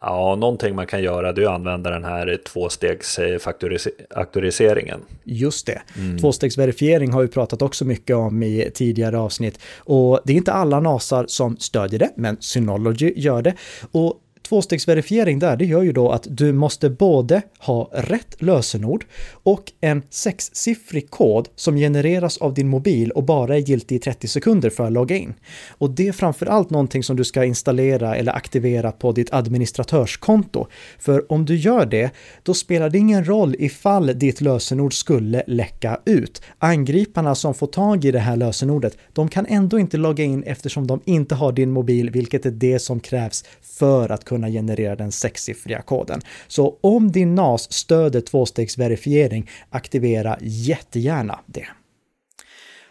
Ja, 0.00 0.36
någonting 0.36 0.74
man 0.74 0.86
kan 0.86 1.02
göra 1.02 1.32
det 1.32 1.42
är 1.42 1.46
att 1.46 1.54
använda 1.54 1.90
den 1.90 2.04
här 2.04 2.36
tvåstegsaktoriseringen. 2.36 5.00
Just 5.24 5.66
det. 5.66 5.82
Mm. 5.96 6.18
Tvåstegsverifiering 6.18 7.12
har 7.12 7.22
vi 7.22 7.28
pratat 7.28 7.62
också 7.62 7.84
mycket 7.84 8.16
om 8.16 8.42
i 8.42 8.70
tidigare 8.74 9.18
avsnitt. 9.18 9.58
Och 9.78 10.20
det 10.24 10.32
är 10.32 10.36
inte 10.36 10.52
alla 10.52 10.80
NASar 10.80 11.24
som 11.28 11.56
stödjer 11.56 11.98
det, 11.98 12.10
men 12.16 12.36
Synology 12.40 13.12
gör 13.16 13.42
det. 13.42 13.54
Och 13.92 14.14
Tvåstegsverifiering 14.50 15.38
där, 15.38 15.56
det 15.56 15.64
gör 15.64 15.82
ju 15.82 15.92
då 15.92 16.10
att 16.10 16.26
du 16.30 16.52
måste 16.52 16.90
både 16.90 17.42
ha 17.58 17.90
rätt 17.92 18.42
lösenord 18.42 19.04
och 19.32 19.72
en 19.80 20.02
sexsiffrig 20.10 21.10
kod 21.10 21.48
som 21.56 21.76
genereras 21.76 22.38
av 22.38 22.54
din 22.54 22.68
mobil 22.68 23.10
och 23.10 23.24
bara 23.24 23.56
är 23.56 23.58
giltig 23.58 23.96
i 23.96 23.98
30 23.98 24.28
sekunder 24.28 24.70
för 24.70 24.86
att 24.86 24.92
logga 24.92 25.16
in. 25.16 25.34
Och 25.68 25.90
det 25.90 26.08
är 26.08 26.12
framförallt 26.12 26.70
någonting 26.70 27.02
som 27.02 27.16
du 27.16 27.24
ska 27.24 27.44
installera 27.44 28.16
eller 28.16 28.36
aktivera 28.36 28.92
på 28.92 29.12
ditt 29.12 29.32
administratörskonto. 29.32 30.66
För 30.98 31.32
om 31.32 31.44
du 31.44 31.56
gör 31.56 31.86
det, 31.86 32.10
då 32.42 32.54
spelar 32.54 32.90
det 32.90 32.98
ingen 32.98 33.24
roll 33.24 33.56
ifall 33.58 34.18
ditt 34.18 34.40
lösenord 34.40 34.94
skulle 34.94 35.42
läcka 35.46 36.00
ut. 36.04 36.42
Angriparna 36.58 37.34
som 37.34 37.54
får 37.54 37.66
tag 37.66 38.04
i 38.04 38.10
det 38.10 38.18
här 38.18 38.36
lösenordet, 38.36 38.98
de 39.12 39.28
kan 39.28 39.46
ändå 39.46 39.78
inte 39.78 39.96
logga 39.96 40.24
in 40.24 40.42
eftersom 40.42 40.86
de 40.86 41.00
inte 41.04 41.34
har 41.34 41.52
din 41.52 41.70
mobil, 41.70 42.10
vilket 42.10 42.46
är 42.46 42.50
det 42.50 42.78
som 42.78 43.00
krävs 43.00 43.44
för 43.62 44.12
att 44.12 44.24
kunna 44.24 44.39
kunna 44.40 44.50
generera 44.52 44.96
den 44.96 45.12
sexsiffriga 45.12 45.82
koden. 45.82 46.20
Så 46.48 46.78
om 46.80 47.12
din 47.12 47.34
NAS 47.34 47.72
stöder 47.72 48.20
tvåstegsverifiering, 48.20 49.50
aktivera 49.70 50.36
jättegärna 50.40 51.40
det. 51.46 51.66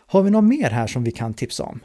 Har 0.07 0.21
vi 0.21 0.29
något 0.29 0.43
mer 0.43 0.69
här 0.69 0.87
som 0.87 1.03
vi 1.03 1.11
kan 1.11 1.33
tipsa 1.33 1.63
om? 1.63 1.79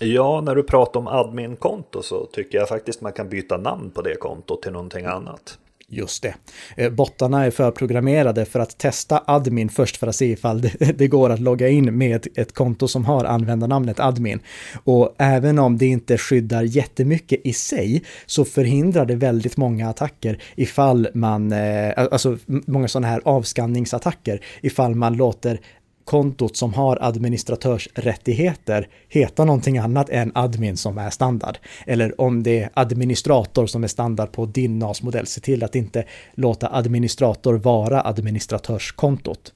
Ja, 0.00 0.40
när 0.40 0.54
du 0.54 0.62
pratar 0.62 1.00
om 1.00 1.06
admin-konto 1.06 2.02
så 2.02 2.26
tycker 2.26 2.58
jag 2.58 2.68
faktiskt 2.68 3.00
man 3.00 3.12
kan 3.12 3.28
byta 3.28 3.56
namn 3.56 3.90
på 3.90 4.02
det 4.02 4.14
kontot 4.14 4.62
till 4.62 4.72
någonting 4.72 5.06
annat. 5.06 5.58
Just 5.94 6.22
det. 6.22 6.34
Eh, 6.76 6.90
bottarna 6.90 7.44
är 7.44 7.50
förprogrammerade 7.50 8.44
för 8.44 8.60
att 8.60 8.78
testa 8.78 9.22
admin 9.26 9.68
först 9.68 9.96
för 9.96 10.06
att 10.06 10.16
se 10.16 10.26
ifall 10.26 10.60
det, 10.60 10.92
det, 10.98 11.08
går 11.08 11.30
att 11.30 11.40
logga 11.40 11.68
in 11.68 11.98
med 11.98 12.26
ett 12.34 12.52
konto 12.52 12.88
som 12.88 13.04
har 13.04 13.24
användarnamnet 13.24 14.00
admin. 14.00 14.40
Och 14.84 15.14
även 15.18 15.58
om 15.58 15.78
det 15.78 15.86
inte 15.86 16.18
skyddar 16.18 16.62
jättemycket 16.62 17.40
i 17.44 17.52
sig 17.52 18.04
så 18.26 18.44
förhindrar 18.44 19.06
det 19.06 19.14
väldigt 19.14 19.56
många 19.56 19.88
attacker 19.88 20.42
ifall 20.56 21.08
man, 21.14 21.52
eh, 21.52 21.92
alltså 21.96 22.38
många 22.46 22.88
sådana 22.88 23.08
här 23.08 23.22
avskanningsattacker 23.24 24.40
ifall 24.62 24.94
man 24.94 25.16
låter 25.16 25.60
kontot 26.12 26.56
som 26.56 26.74
har 26.74 26.98
administratörsrättigheter 27.00 28.88
heta 29.08 29.44
någonting 29.44 29.78
annat 29.78 30.08
än 30.08 30.32
admin 30.34 30.76
som 30.76 30.98
är 30.98 31.10
standard. 31.10 31.58
Eller 31.86 32.20
om 32.20 32.42
det 32.42 32.60
är 32.62 32.70
administrator 32.74 33.66
som 33.66 33.84
är 33.84 33.88
standard 33.88 34.32
på 34.32 34.46
din 34.46 34.78
NAS-modell, 34.78 35.26
se 35.26 35.40
till 35.40 35.64
att 35.64 35.74
inte 35.74 36.04
låta 36.34 36.68
administrator 36.72 37.54
vara 37.54 38.02
administratörskontot. 38.02 39.52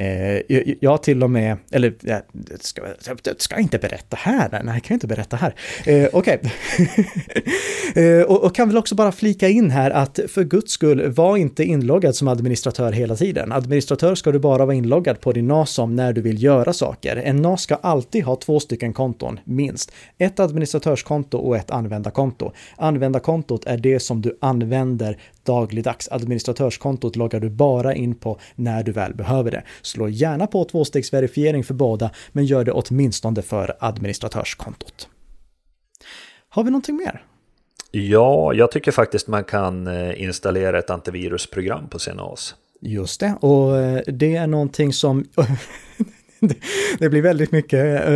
Eh, 0.00 0.74
jag 0.80 1.02
till 1.02 1.22
och 1.22 1.30
med, 1.30 1.56
eller 1.70 1.94
jag 2.00 2.22
ska, 2.60 2.82
jag 3.04 3.40
ska 3.40 3.58
inte 3.58 3.78
berätta 3.78 4.16
här, 4.16 4.48
nej 4.64 4.74
jag 4.74 4.82
kan 4.82 4.94
inte 4.94 5.06
berätta 5.06 5.36
här. 5.36 5.54
Eh, 5.86 6.08
Okej. 6.12 6.40
Okay. 6.42 6.44
eh, 8.18 8.22
och, 8.22 8.44
och, 8.44 8.54
kan 8.54 8.68
väl 8.68 8.78
också 8.78 8.94
bara 8.94 9.12
flika 9.12 9.48
in 9.48 9.70
här 9.70 9.90
att 9.90 10.20
för 10.28 10.44
guds 10.44 10.72
skull, 10.72 11.10
var 11.10 11.36
inte 11.36 11.64
inloggad 11.64 12.16
som 12.16 12.28
administratör 12.28 12.92
hela 12.92 13.16
tiden. 13.16 13.52
Administratör 13.52 14.14
ska 14.14 14.32
du 14.32 14.38
bara 14.38 14.66
vara 14.66 14.76
inloggad 14.76 15.20
på 15.20 15.32
din 15.32 15.48
NAS 15.48 15.78
om 15.78 15.96
när 15.96 16.12
du 16.12 16.20
vill 16.20 16.42
göra 16.42 16.72
saker. 16.72 17.16
En 17.16 17.36
NAS 17.36 17.62
ska 17.62 17.74
alltid 17.74 18.24
ha 18.24 18.36
två 18.36 18.60
stycken 18.60 18.92
konton, 18.92 19.40
minst. 19.44 19.92
Ett 20.18 20.40
administratörskonto 20.40 21.38
och 21.38 21.56
ett 21.56 21.70
användarkonto. 21.70 22.52
Användarkontot 22.76 23.64
är 23.64 23.76
det 23.76 24.00
som 24.00 24.20
du 24.20 24.38
använder 24.40 25.18
dagligdags. 25.44 26.08
Administratörskontot 26.12 27.16
loggar 27.16 27.40
du 27.40 27.50
bara 27.50 27.94
in 27.94 28.14
på 28.14 28.38
när 28.54 28.82
du 28.82 28.92
väl 28.92 29.14
behöver 29.14 29.50
det. 29.50 29.62
Slå 29.90 30.08
gärna 30.08 30.46
på 30.46 30.64
tvåstegsverifiering 30.64 31.64
för 31.64 31.74
båda, 31.74 32.10
men 32.32 32.44
gör 32.44 32.64
det 32.64 32.72
åtminstone 32.72 33.42
för 33.42 33.76
administratörskontot. 33.80 35.08
Har 36.48 36.64
vi 36.64 36.70
någonting 36.70 36.96
mer? 36.96 37.24
Ja, 37.90 38.54
jag 38.54 38.70
tycker 38.70 38.92
faktiskt 38.92 39.28
man 39.28 39.44
kan 39.44 39.86
eh, 39.86 40.22
installera 40.22 40.78
ett 40.78 40.90
antivirusprogram 40.90 41.88
på 41.88 41.98
sin 41.98 42.16
NAS. 42.16 42.54
Just 42.80 43.20
det, 43.20 43.34
och 43.40 43.78
eh, 43.78 44.02
det 44.06 44.36
är 44.36 44.46
någonting 44.46 44.92
som 44.92 45.24
det 46.98 47.08
blir 47.08 47.22
väldigt 47.22 47.52
mycket 47.52 48.08
uh, 48.08 48.14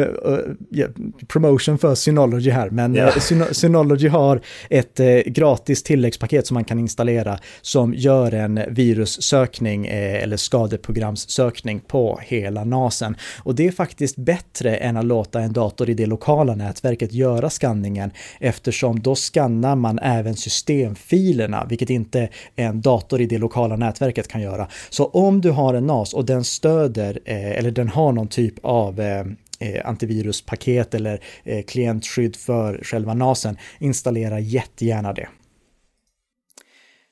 uh, 0.79 0.89
promotion 1.27 1.79
för 1.79 1.95
Synology 1.95 2.51
här, 2.51 2.71
men 2.71 2.97
yeah. 2.97 3.19
Synology 3.53 4.09
har 4.09 4.41
ett 4.71 5.01
gratis 5.27 5.83
tilläggspaket 5.83 6.47
som 6.47 6.55
man 6.55 6.65
kan 6.65 6.79
installera 6.79 7.39
som 7.63 7.95
gör 7.95 8.35
en 8.35 8.61
virussökning 8.69 9.87
eller 9.87 10.37
skadeprogramssökning 10.37 11.81
på 11.81 12.21
hela 12.23 12.65
NASen. 12.65 13.17
Och 13.39 13.55
det 13.55 13.67
är 13.67 13.73
faktiskt 13.73 14.17
bättre 14.17 14.77
än 14.77 14.97
att 14.97 15.05
låta 15.05 15.41
en 15.41 15.53
dator 15.53 15.91
i 15.91 15.95
det 15.95 16.07
lokala 16.07 16.55
nätverket 16.55 17.13
göra 17.13 17.51
skanningen 17.51 18.11
eftersom 18.41 19.01
då 19.01 19.15
skannar 19.15 19.77
man 19.77 19.99
även 19.99 20.37
systemfilerna, 20.37 21.67
vilket 21.69 21.91
inte 21.91 22.29
en 22.57 22.81
dator 22.81 23.21
i 23.21 23.27
det 23.27 23.39
lokala 23.39 23.77
nätverket 23.77 24.29
kan 24.29 24.41
göra. 24.41 24.69
Så 24.91 25.07
om 25.07 25.41
du 25.41 25.51
har 25.51 25.75
en 25.75 25.87
NAS 25.87 26.15
och 26.15 26.25
den 26.25 26.45
stöder, 26.45 27.19
eller 27.25 27.71
den 27.71 27.89
har 27.89 28.13
någon 28.15 28.29
typ 28.29 28.55
av 28.63 29.01
eh, 29.01 29.25
eh, 29.61 29.87
antiviruspaket 29.87 30.95
eller 30.95 31.21
eh, 31.45 31.65
klientskydd 31.65 32.37
för 32.37 32.81
själva 32.83 33.15
NASen, 33.15 33.57
installera 33.79 34.41
jättegärna 34.41 35.13
det. 35.13 35.29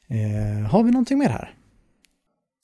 Eh, 0.09 0.71
har 0.71 0.83
vi 0.83 0.91
någonting 0.91 1.19
mer 1.19 1.29
här? 1.29 1.55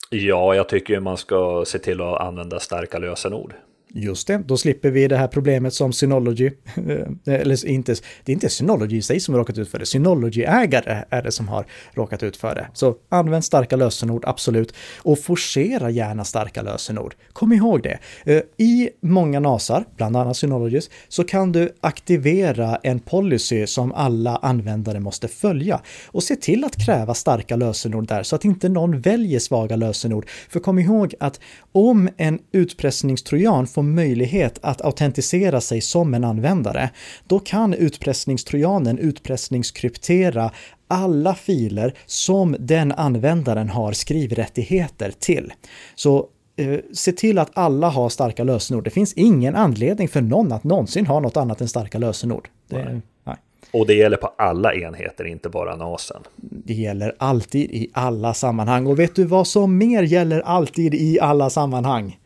Ja, 0.09 0.55
jag 0.55 0.69
tycker 0.69 0.99
man 0.99 1.17
ska 1.17 1.63
se 1.67 1.79
till 1.79 2.01
att 2.01 2.21
använda 2.21 2.59
starka 2.59 2.99
lösenord. 2.99 3.53
Just 3.93 4.27
det, 4.27 4.37
då 4.45 4.57
slipper 4.57 4.89
vi 4.89 5.07
det 5.07 5.17
här 5.17 5.27
problemet 5.27 5.73
som 5.73 5.93
Synology, 5.93 6.51
eh, 6.75 7.33
eller 7.33 7.67
inte, 7.67 7.95
det 8.23 8.31
är 8.31 8.33
inte 8.33 8.49
Synology 8.49 8.97
i 8.97 9.01
sig 9.01 9.19
som 9.19 9.33
har 9.33 9.39
råkat 9.39 9.57
ut 9.57 9.69
för 9.69 9.79
det, 9.79 9.85
Synology-ägare 9.85 11.03
är 11.09 11.21
det 11.21 11.31
som 11.31 11.47
har 11.47 11.65
råkat 11.93 12.23
ut 12.23 12.37
för 12.37 12.55
det. 12.55 12.67
Så 12.73 12.95
använd 13.09 13.45
starka 13.45 13.75
lösenord, 13.75 14.23
absolut, 14.27 14.73
och 14.97 15.19
forcera 15.19 15.89
gärna 15.89 16.23
starka 16.23 16.61
lösenord. 16.61 17.15
Kom 17.33 17.53
ihåg 17.53 17.83
det. 17.83 17.99
Eh, 18.23 18.41
I 18.57 18.89
många 19.01 19.39
NASar, 19.39 19.85
bland 19.97 20.15
annat 20.17 20.37
Synologies, 20.37 20.89
så 21.07 21.23
kan 21.23 21.51
du 21.51 21.69
aktivera 21.81 22.75
en 22.83 22.99
policy 22.99 23.67
som 23.67 23.91
alla 23.91 24.35
användare 24.35 24.99
måste 24.99 25.27
följa 25.27 25.81
och 26.07 26.23
se 26.23 26.35
till 26.35 26.63
att 26.63 26.85
kräva 26.85 27.13
starka 27.13 27.55
lösenord 27.55 28.07
där 28.07 28.23
så 28.23 28.35
att 28.35 28.45
inte 28.45 28.69
någon 28.69 29.01
väljer 29.01 29.39
svaga 29.39 29.75
lösenord. 29.75 30.29
För 30.49 30.59
kom 30.59 30.79
ihåg 30.79 31.15
att 31.19 31.39
om 31.71 32.09
en 32.17 32.39
utpressningstrojan 32.51 33.67
får 33.67 33.78
möjlighet 33.81 34.59
att 34.61 34.85
autentisera 34.85 35.61
sig 35.61 35.81
som 35.81 36.13
en 36.13 36.23
användare, 36.23 36.89
då 37.27 37.39
kan 37.39 37.73
utpressningstrojanen 37.73 38.97
utpressningskryptera 38.97 40.51
alla 40.87 41.35
filer 41.35 41.93
som 42.05 42.55
den 42.59 42.91
användaren 42.91 43.69
har 43.69 43.93
skrivrättigheter 43.93 45.13
till. 45.19 45.53
Så 45.95 46.27
eh, 46.55 46.79
se 46.93 47.11
till 47.11 47.39
att 47.39 47.51
alla 47.53 47.89
har 47.89 48.09
starka 48.09 48.43
lösenord. 48.43 48.83
Det 48.83 48.89
finns 48.89 49.13
ingen 49.13 49.55
anledning 49.55 50.07
för 50.07 50.21
någon 50.21 50.51
att 50.51 50.63
någonsin 50.63 51.05
ha 51.05 51.19
något 51.19 51.37
annat 51.37 51.61
än 51.61 51.67
starka 51.67 51.97
lösenord. 51.97 52.49
Det, 52.67 52.83
nej. 52.83 53.01
Nej. 53.23 53.35
Och 53.71 53.87
det 53.87 53.93
gäller 53.93 54.17
på 54.17 54.33
alla 54.37 54.73
enheter, 54.73 55.25
inte 55.25 55.49
bara 55.49 55.75
NASen. 55.75 56.21
Det 56.35 56.73
gäller 56.73 57.15
alltid 57.17 57.71
i 57.71 57.89
alla 57.93 58.33
sammanhang. 58.33 58.87
Och 58.87 58.99
vet 58.99 59.15
du 59.15 59.23
vad 59.23 59.47
som 59.47 59.77
mer 59.77 60.03
gäller 60.03 60.39
alltid 60.39 60.93
i 60.93 61.19
alla 61.19 61.49
sammanhang? 61.49 62.17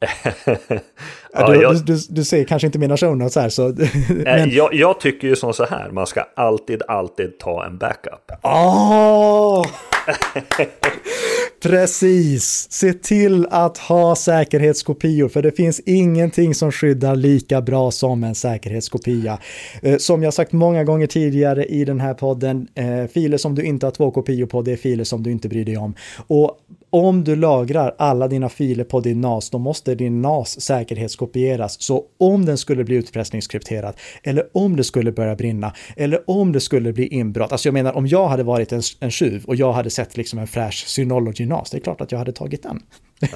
ja, 1.32 1.50
du, 1.50 1.62
jag, 1.62 1.74
du, 1.74 1.82
du, 1.82 1.98
du, 2.08 2.24
ser 2.24 2.44
kanske 2.44 2.66
inte 2.66 2.78
mina 2.78 2.96
show 2.96 3.16
notes 3.16 3.36
här 3.36 3.48
så... 3.48 3.74
men... 4.08 4.50
jag, 4.50 4.74
jag, 4.74 5.00
tycker 5.00 5.28
ju 5.28 5.36
som 5.36 5.54
så 5.54 5.64
här, 5.64 5.90
man 5.90 6.06
ska 6.06 6.24
alltid, 6.36 6.82
alltid 6.88 7.38
ta 7.38 7.66
en 7.66 7.78
backup. 7.78 8.30
Oh! 8.42 9.66
Precis! 11.62 12.66
Se 12.70 12.92
till 12.92 13.46
att 13.50 13.78
ha 13.78 14.16
säkerhetskopior, 14.16 15.28
för 15.28 15.42
det 15.42 15.52
finns 15.52 15.80
ingenting 15.80 16.54
som 16.54 16.72
skyddar 16.72 17.16
lika 17.16 17.60
bra 17.60 17.90
som 17.90 18.24
en 18.24 18.34
säkerhetskopia. 18.34 19.38
Eh, 19.82 19.96
som 19.96 20.22
jag 20.22 20.34
sagt 20.34 20.52
många 20.52 20.84
gånger 20.84 21.06
tidigare 21.06 21.64
i 21.64 21.84
den 21.84 22.00
här 22.00 22.14
podden, 22.14 22.68
eh, 22.74 23.06
filer 23.06 23.38
som 23.38 23.54
du 23.54 23.62
inte 23.62 23.86
har 23.86 23.90
två 23.90 24.10
kopior 24.10 24.46
på, 24.46 24.62
det 24.62 24.72
är 24.72 24.76
filer 24.76 25.04
som 25.04 25.22
du 25.22 25.30
inte 25.30 25.48
bryr 25.48 25.64
dig 25.64 25.76
om. 25.76 25.94
Och 26.26 26.58
om 26.90 27.24
du 27.24 27.36
lagrar 27.36 27.94
alla 27.98 28.28
dina 28.28 28.48
filer 28.48 28.84
på 28.84 29.00
din 29.00 29.20
NAS, 29.20 29.50
då 29.50 29.58
måste 29.58 29.94
din 29.94 30.22
NAS 30.22 30.60
säkerhetskopieras. 30.60 31.82
Så 31.82 32.04
om 32.18 32.44
den 32.44 32.58
skulle 32.58 32.84
bli 32.84 32.96
utpressningskrypterad, 32.96 33.94
eller 34.22 34.48
om 34.52 34.76
det 34.76 34.84
skulle 34.84 35.12
börja 35.12 35.36
brinna, 35.36 35.72
eller 35.96 36.30
om 36.30 36.52
det 36.52 36.60
skulle 36.60 36.92
bli 36.92 37.06
inbrott. 37.06 37.52
Alltså 37.52 37.68
jag 37.68 37.74
menar, 37.74 37.96
om 37.96 38.06
jag 38.06 38.28
hade 38.28 38.42
varit 38.42 38.72
en, 38.72 38.82
en 39.00 39.10
tjuv 39.10 39.44
och 39.44 39.56
jag 39.56 39.72
hade 39.72 39.90
sett 39.90 40.16
liksom 40.16 40.38
en 40.38 40.46
fräsch 40.46 40.84
Synology 40.86 41.46
NAS, 41.46 41.70
det 41.70 41.78
är 41.78 41.80
klart 41.80 42.00
att 42.00 42.12
jag 42.12 42.18
hade 42.18 42.32
tagit 42.32 42.62
den. 42.62 42.82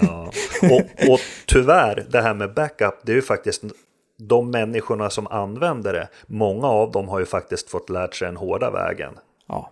Ja. 0.01 0.33
Och, 0.63 1.11
och 1.13 1.21
tyvärr, 1.47 2.07
det 2.11 2.23
här 2.23 2.35
med 2.35 2.55
backup, 2.55 2.95
det 3.05 3.13
är 3.13 3.17
ju 3.17 3.23
faktiskt 3.23 3.63
de 4.19 4.51
människorna 4.51 5.11
som 5.11 5.27
använder 5.27 5.93
det, 5.93 6.09
många 6.27 6.67
av 6.67 6.91
dem 6.91 7.09
har 7.09 7.19
ju 7.19 7.27
faktiskt 7.27 7.71
fått 7.71 7.91
lärt 7.91 8.15
sig 8.15 8.27
den 8.27 8.37
hårda 8.37 8.71
vägen. 8.71 9.13
Ja. 9.49 9.71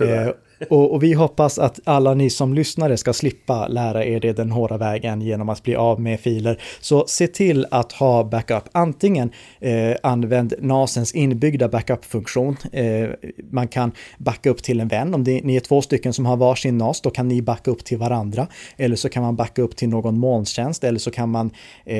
Tyvärr. 0.00 0.26
Eh, 0.26 0.32
och, 0.68 0.92
och, 0.92 1.02
vi 1.02 1.12
hoppas 1.12 1.58
att 1.58 1.80
alla 1.84 2.14
ni 2.14 2.30
som 2.30 2.54
lyssnare 2.54 2.96
ska 2.96 3.12
slippa 3.12 3.68
lära 3.68 4.04
er 4.04 4.20
det 4.20 4.32
den 4.32 4.50
hårda 4.50 4.76
vägen 4.76 5.20
genom 5.20 5.48
att 5.48 5.62
bli 5.62 5.76
av 5.76 6.00
med 6.00 6.20
filer. 6.20 6.62
Så 6.80 7.04
se 7.06 7.26
till 7.26 7.66
att 7.70 7.92
ha 7.92 8.24
backup. 8.24 8.64
Antingen 8.72 9.30
eh, 9.60 9.96
använd 10.02 10.54
NASens 10.58 11.14
inbyggda 11.14 11.68
backup-funktion. 11.68 12.56
Eh, 12.72 13.08
man 13.50 13.68
kan 13.68 13.92
backa 14.18 14.50
upp 14.50 14.62
till 14.62 14.80
en 14.80 14.88
vän. 14.88 15.14
Om 15.14 15.24
det, 15.24 15.40
ni 15.44 15.56
är 15.56 15.60
två 15.60 15.82
stycken 15.82 16.12
som 16.12 16.26
har 16.26 16.36
varsin 16.36 16.78
NAS, 16.78 17.00
då 17.00 17.10
kan 17.10 17.28
ni 17.28 17.42
backa 17.42 17.70
upp 17.70 17.84
till 17.84 17.98
varandra. 17.98 18.46
Eller 18.76 18.96
så 18.96 19.08
kan 19.08 19.22
man 19.22 19.36
backa 19.36 19.62
upp 19.62 19.76
till 19.76 19.88
någon 19.88 20.18
molntjänst. 20.18 20.84
Eller 20.84 20.98
så 20.98 21.10
kan 21.10 21.28
man 21.28 21.50
eh, 21.84 21.98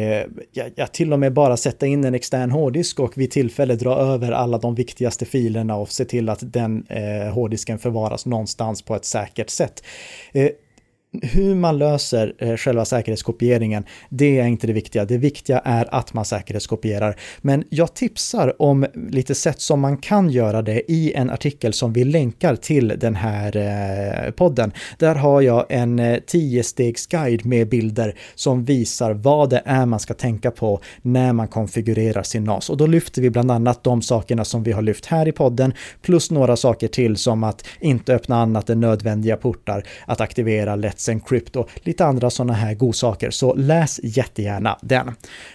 ja, 0.52 0.64
ja, 0.74 0.86
till 0.86 1.12
och 1.12 1.18
med 1.18 1.32
bara 1.32 1.56
sätta 1.56 1.86
in 1.86 2.04
en 2.04 2.14
extern 2.14 2.50
hårddisk 2.50 3.00
och 3.00 3.18
vid 3.18 3.30
tillfälle 3.30 3.74
dra 3.74 3.94
över 3.96 4.32
alla 4.32 4.58
de 4.58 4.74
viktigaste 4.74 5.24
filerna 5.24 5.76
och 5.76 5.88
se 5.88 6.04
till 6.04 6.28
att 6.28 6.52
den 6.52 6.86
eh, 6.88 7.32
hårddisken 7.32 7.78
förvaras 7.90 8.26
någonstans 8.26 8.60
någonstans 8.60 8.82
på 8.82 8.94
ett 8.94 9.04
säkert 9.04 9.50
sätt. 9.50 9.84
Eh, 10.32 10.50
hur 11.12 11.54
man 11.54 11.78
löser 11.78 12.34
eh, 12.38 12.56
själva 12.56 12.84
säkerhetskopieringen, 12.84 13.84
det 14.08 14.38
är 14.38 14.46
inte 14.46 14.66
det 14.66 14.72
viktiga. 14.72 15.04
Det 15.04 15.18
viktiga 15.18 15.58
är 15.58 15.94
att 15.94 16.14
man 16.14 16.24
säkerhetskopierar. 16.24 17.16
Men 17.40 17.64
jag 17.70 17.94
tipsar 17.94 18.62
om 18.62 18.86
lite 19.10 19.34
sätt 19.34 19.60
som 19.60 19.80
man 19.80 19.96
kan 19.96 20.30
göra 20.30 20.62
det 20.62 20.92
i 20.92 21.12
en 21.12 21.30
artikel 21.30 21.72
som 21.72 21.92
vi 21.92 22.04
länkar 22.04 22.56
till 22.56 22.94
den 22.98 23.16
här 23.16 23.56
eh, 23.56 24.30
podden. 24.30 24.72
Där 24.98 25.14
har 25.14 25.40
jag 25.40 25.66
en 25.68 25.98
eh, 25.98 26.16
10-stegsguide 26.16 27.46
med 27.46 27.68
bilder 27.68 28.14
som 28.34 28.64
visar 28.64 29.12
vad 29.12 29.50
det 29.50 29.62
är 29.64 29.86
man 29.86 30.00
ska 30.00 30.14
tänka 30.14 30.50
på 30.50 30.80
när 31.02 31.32
man 31.32 31.48
konfigurerar 31.48 32.22
sin 32.22 32.44
NAS. 32.44 32.70
Och 32.70 32.76
då 32.76 32.86
lyfter 32.86 33.22
vi 33.22 33.30
bland 33.30 33.50
annat 33.50 33.84
de 33.84 34.02
sakerna 34.02 34.44
som 34.44 34.62
vi 34.62 34.72
har 34.72 34.82
lyft 34.82 35.06
här 35.06 35.28
i 35.28 35.32
podden, 35.32 35.72
plus 36.02 36.30
några 36.30 36.56
saker 36.56 36.88
till 36.88 37.16
som 37.16 37.44
att 37.44 37.66
inte 37.80 38.14
öppna 38.14 38.42
annat 38.42 38.70
än 38.70 38.80
nödvändiga 38.80 39.36
portar, 39.36 39.84
att 40.06 40.20
aktivera 40.20 40.76
lätt 40.76 40.99
Let's 41.00 41.20
krypto 41.28 41.60
och 41.60 41.70
lite 41.82 42.04
andra 42.04 42.30
sådana 42.30 42.52
här 42.52 42.74
godsaker. 42.74 43.30
Så 43.30 43.54
läs 43.54 44.00
jättegärna 44.02 44.78
den. 44.82 45.10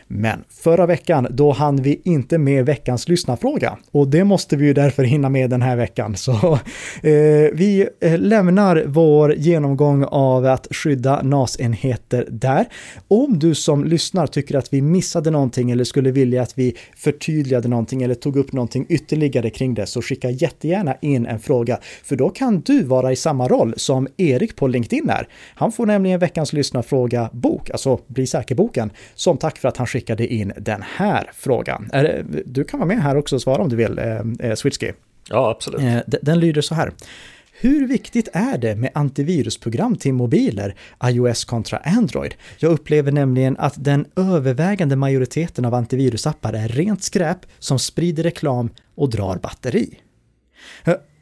Men 0.07 0.43
förra 0.49 0.85
veckan, 0.85 1.27
då 1.29 1.51
hann 1.51 1.81
vi 1.81 2.01
inte 2.03 2.37
med 2.37 2.65
veckans 2.65 3.09
lyssnarfråga 3.09 3.77
och 3.91 4.07
det 4.07 4.23
måste 4.23 4.55
vi 4.55 4.65
ju 4.65 4.73
därför 4.73 5.03
hinna 5.03 5.29
med 5.29 5.49
den 5.49 5.61
här 5.61 5.75
veckan. 5.75 6.15
Så 6.15 6.31
eh, 7.03 7.11
vi 7.53 7.87
eh, 8.01 8.19
lämnar 8.19 8.83
vår 8.85 9.33
genomgång 9.33 10.03
av 10.03 10.45
att 10.45 10.67
skydda 10.71 11.21
NAS-enheter 11.21 12.27
där. 12.29 12.65
Om 13.07 13.39
du 13.39 13.55
som 13.55 13.85
lyssnar 13.85 14.27
tycker 14.27 14.57
att 14.57 14.73
vi 14.73 14.81
missade 14.81 15.31
någonting 15.31 15.71
eller 15.71 15.83
skulle 15.83 16.11
vilja 16.11 16.41
att 16.41 16.57
vi 16.57 16.75
förtydligade 16.95 17.67
någonting 17.67 18.03
eller 18.03 18.15
tog 18.15 18.37
upp 18.37 18.53
någonting 18.53 18.85
ytterligare 18.89 19.49
kring 19.49 19.73
det 19.73 19.85
så 19.85 20.01
skicka 20.01 20.29
jättegärna 20.29 20.95
in 21.01 21.25
en 21.25 21.39
fråga 21.39 21.79
för 22.03 22.15
då 22.15 22.29
kan 22.29 22.61
du 22.61 22.83
vara 22.83 23.11
i 23.11 23.15
samma 23.15 23.47
roll 23.47 23.73
som 23.77 24.07
Erik 24.17 24.55
på 24.55 24.67
LinkedIn 24.67 25.09
är. 25.09 25.27
Han 25.55 25.71
får 25.71 25.85
nämligen 25.85 26.19
veckans 26.19 26.53
lyssnarfråga 26.53 27.29
bok, 27.33 27.69
alltså 27.69 27.99
Bli 28.07 28.27
säker-boken, 28.27 28.91
som 29.15 29.37
tack 29.37 29.57
för 29.57 29.67
att 29.67 29.77
han 29.77 29.87
skickade 29.87 30.27
in 30.33 30.53
den 30.57 30.83
här 30.95 31.31
frågan. 31.33 31.89
Du 32.45 32.63
kan 32.63 32.79
vara 32.79 32.87
med 32.87 33.03
här 33.03 33.15
också 33.15 33.35
och 33.35 33.41
svara 33.41 33.61
om 33.61 33.69
du 33.69 33.75
vill, 33.75 33.99
eh, 33.99 34.49
eh 34.49 34.55
Switchkey. 34.55 34.91
Ja, 35.29 35.49
absolut. 35.49 35.81
Eh, 35.81 36.19
den 36.21 36.39
lyder 36.39 36.61
så 36.61 36.75
här. 36.75 36.91
Hur 37.59 37.87
viktigt 37.87 38.29
är 38.33 38.57
det 38.57 38.75
med 38.75 38.91
antivirusprogram 38.93 39.95
till 39.95 40.13
mobiler, 40.13 40.75
iOS 41.03 41.45
kontra 41.45 41.77
Android? 41.77 42.35
Jag 42.57 42.71
upplever 42.71 43.11
nämligen 43.11 43.57
att 43.57 43.73
den 43.77 44.05
övervägande 44.15 44.95
majoriteten 44.95 45.65
av 45.65 45.73
antivirusappar 45.73 46.53
är 46.53 46.67
rent 46.67 47.03
skräp 47.03 47.37
som 47.59 47.79
sprider 47.79 48.23
reklam 48.23 48.69
och 48.95 49.09
drar 49.09 49.37
batteri. 49.37 49.99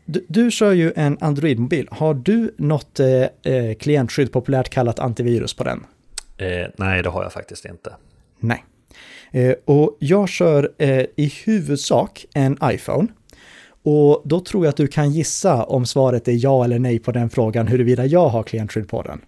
Du, 0.05 0.25
du 0.27 0.51
kör 0.51 0.71
ju 0.71 0.93
en 0.95 1.17
Android-mobil. 1.21 1.87
Har 1.91 2.13
du 2.13 2.55
något 2.57 2.99
eh, 2.99 3.07
eh, 3.53 3.75
klientskydd, 3.79 4.31
populärt 4.31 4.69
kallat 4.69 4.99
antivirus, 4.99 5.53
på 5.53 5.63
den? 5.63 5.85
Eh, 6.37 6.67
nej, 6.75 7.03
det 7.03 7.09
har 7.09 7.23
jag 7.23 7.33
faktiskt 7.33 7.65
inte. 7.65 7.93
Nej. 8.39 8.63
Eh, 9.31 9.55
och 9.65 9.97
jag 9.99 10.29
kör 10.29 10.71
eh, 10.77 11.05
i 11.15 11.33
huvudsak 11.45 12.25
en 12.33 12.57
iPhone. 12.63 13.07
Och 13.83 14.21
då 14.25 14.39
tror 14.39 14.65
jag 14.65 14.69
att 14.69 14.77
du 14.77 14.87
kan 14.87 15.11
gissa 15.11 15.63
om 15.63 15.85
svaret 15.85 16.27
är 16.27 16.43
ja 16.43 16.63
eller 16.63 16.79
nej 16.79 16.99
på 16.99 17.11
den 17.11 17.29
frågan 17.29 17.67
huruvida 17.67 18.05
jag 18.05 18.29
har 18.29 18.43
klientskydd 18.43 18.89
på 18.89 19.01
den. 19.01 19.21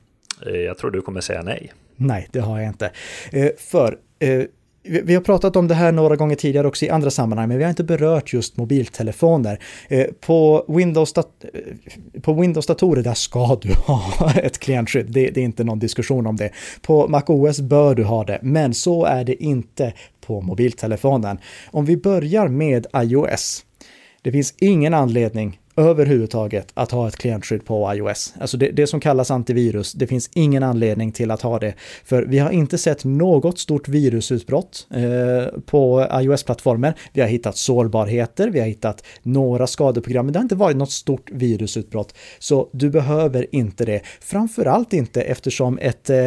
Eh, 0.45 0.61
jag 0.61 0.77
tror 0.77 0.91
du 0.91 1.01
kommer 1.01 1.21
säga 1.21 1.41
nej. 1.41 1.73
Nej, 1.95 2.27
det 2.31 2.39
har 2.39 2.59
jag 2.59 2.67
inte. 2.67 2.91
För 3.57 3.97
vi 4.87 5.13
har 5.15 5.21
pratat 5.21 5.55
om 5.55 5.67
det 5.67 5.75
här 5.75 5.91
några 5.91 6.15
gånger 6.15 6.35
tidigare 6.35 6.67
också 6.67 6.85
i 6.85 6.89
andra 6.89 7.11
sammanhang, 7.11 7.47
men 7.47 7.57
vi 7.57 7.63
har 7.63 7.69
inte 7.69 7.83
berört 7.83 8.33
just 8.33 8.57
mobiltelefoner. 8.57 9.59
Eh, 9.87 9.99
eh, 9.99 10.07
på 10.21 10.65
Windows-datorer, 10.67 12.21
på 12.21 12.33
Windows 12.33 12.65
där 12.65 13.13
ska 13.13 13.55
du 13.61 13.73
ha 13.85 14.31
ett 14.31 14.57
klientskydd. 14.57 15.05
Det, 15.09 15.29
det 15.29 15.41
är 15.41 15.45
inte 15.45 15.63
någon 15.63 15.79
diskussion 15.79 16.27
om 16.27 16.35
det. 16.35 16.49
På 16.81 17.07
MacOS 17.07 17.61
bör 17.61 17.95
du 17.95 18.03
ha 18.03 18.23
det, 18.23 18.39
men 18.41 18.73
så 18.73 19.05
är 19.05 19.23
det 19.23 19.43
inte 19.43 19.93
på 20.25 20.41
mobiltelefonen. 20.41 21.37
Om 21.71 21.85
vi 21.85 21.97
börjar 21.97 22.47
med 22.47 22.87
iOS. 22.95 23.65
Det 24.21 24.31
finns 24.31 24.53
ingen 24.57 24.93
anledning 24.93 25.59
överhuvudtaget 25.77 26.71
att 26.73 26.91
ha 26.91 27.07
ett 27.07 27.15
klientskydd 27.15 27.65
på 27.65 27.93
iOS. 27.93 28.33
Alltså 28.39 28.57
det, 28.57 28.71
det, 28.71 28.87
som 28.87 28.99
kallas 28.99 29.31
antivirus, 29.31 29.93
det 29.93 30.07
finns 30.07 30.29
ingen 30.33 30.63
anledning 30.63 31.11
till 31.11 31.31
att 31.31 31.41
ha 31.41 31.59
det. 31.59 31.73
För 32.03 32.23
vi 32.23 32.39
har 32.39 32.51
inte 32.51 32.77
sett 32.77 33.03
något 33.03 33.59
stort 33.59 33.87
virusutbrott 33.87 34.87
eh, 34.91 35.59
på 35.65 36.07
iOS-plattformar. 36.11 36.93
Vi 37.13 37.21
har 37.21 37.27
hittat 37.27 37.57
sårbarheter, 37.57 38.49
vi 38.49 38.59
har 38.59 38.67
hittat 38.67 39.03
några 39.23 39.67
skadeprogram, 39.67 40.25
men 40.25 40.33
det 40.33 40.39
har 40.39 40.43
inte 40.43 40.55
varit 40.55 40.77
något 40.77 40.91
stort 40.91 41.31
virusutbrott. 41.31 42.15
Så 42.39 42.69
du 42.71 42.89
behöver 42.89 43.55
inte 43.55 43.85
det. 43.85 44.01
Framförallt 44.21 44.93
inte 44.93 45.21
eftersom 45.21 45.77
ett 45.77 46.09
eh, 46.09 46.17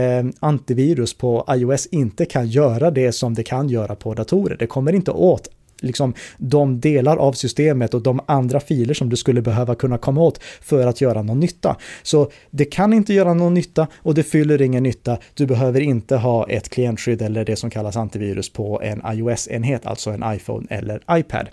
antivirus 0.41 1.15
på 1.15 1.45
iOS 1.51 1.87
inte 1.87 2.25
kan 2.25 2.49
göra 2.49 2.91
det 2.91 3.13
som 3.13 3.35
det 3.35 3.43
kan 3.43 3.69
göra 3.69 3.95
på 3.95 4.15
datorer. 4.15 4.57
Det 4.59 4.67
kommer 4.67 4.93
inte 4.93 5.11
åt 5.11 5.49
liksom 5.81 6.15
de 6.39 6.81
delar 6.81 7.17
av 7.17 7.33
systemet 7.33 7.95
och 7.95 8.03
de 8.03 8.21
andra 8.27 8.61
filer 8.61 8.95
som 8.95 9.09
du 9.09 9.17
skulle 9.17 9.43
behöva 9.43 9.75
kunna 9.75 9.99
komma 9.99 10.21
åt 10.21 10.43
för 10.61 10.87
att 10.87 11.01
göra 11.01 11.23
någon 11.23 11.41
nytta. 11.41 11.77
Så 12.03 12.31
det 12.51 12.65
kan 12.65 12.93
inte 12.93 13.15
göra 13.15 13.35
någon 13.35 13.55
nytta 13.55 13.87
och 13.95 14.15
det 14.15 14.23
fyller 14.23 14.63
ingen 14.63 14.83
nytta. 14.83 15.19
Du 15.35 15.47
behöver 15.47 15.81
inte 15.81 16.17
ha 16.17 16.49
ett 16.51 16.69
klientskydd 16.69 17.23
eller 17.23 17.45
det 17.45 17.57
som 17.57 17.71
kallas 17.71 17.97
antivirus 17.97 18.53
på 18.53 18.83
en 18.83 19.03
iOS-enhet, 19.13 19.87
alltså 19.87 20.11
en 20.11 20.35
iPhone 20.35 20.67
eller 20.71 21.03
iPad. 21.11 21.49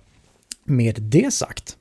Med 0.65 0.95
det 1.01 1.33
sagt 1.33 1.77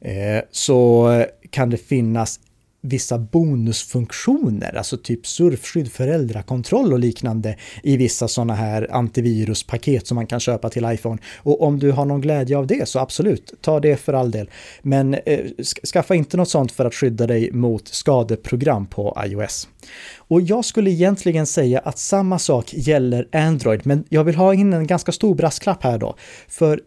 eh, 0.00 0.44
så 0.50 1.08
kan 1.50 1.70
det 1.70 1.76
finnas 1.76 2.40
vissa 2.84 3.18
bonusfunktioner, 3.18 4.76
alltså 4.76 4.96
typ 4.96 5.26
surfskydd, 5.26 5.92
föräldrakontroll 5.92 6.92
och 6.92 6.98
liknande 6.98 7.56
i 7.82 7.96
vissa 7.96 8.28
sådana 8.28 8.54
här 8.54 8.88
antiviruspaket 8.90 10.06
som 10.06 10.14
man 10.14 10.26
kan 10.26 10.40
köpa 10.40 10.68
till 10.68 10.84
iPhone. 10.84 11.18
Och 11.36 11.62
om 11.62 11.78
du 11.78 11.90
har 11.90 12.04
någon 12.04 12.20
glädje 12.20 12.58
av 12.58 12.66
det 12.66 12.88
så 12.88 12.98
absolut, 12.98 13.54
ta 13.60 13.80
det 13.80 13.96
för 13.96 14.12
all 14.12 14.30
del. 14.30 14.50
Men 14.82 15.14
eh, 15.14 15.40
skaffa 15.92 16.14
inte 16.14 16.36
något 16.36 16.48
sånt 16.48 16.72
för 16.72 16.84
att 16.84 16.94
skydda 16.94 17.26
dig 17.26 17.52
mot 17.52 17.88
skadeprogram 17.88 18.86
på 18.86 19.18
iOS. 19.26 19.68
Och 20.16 20.40
jag 20.40 20.64
skulle 20.64 20.90
egentligen 20.90 21.46
säga 21.46 21.78
att 21.78 21.98
samma 21.98 22.38
sak 22.38 22.74
gäller 22.74 23.28
Android, 23.32 23.80
men 23.86 24.04
jag 24.08 24.24
vill 24.24 24.34
ha 24.34 24.54
in 24.54 24.72
en 24.72 24.86
ganska 24.86 25.12
stor 25.12 25.34
brasklapp 25.34 25.82
här 25.82 25.98
då. 25.98 26.16
För 26.48 26.80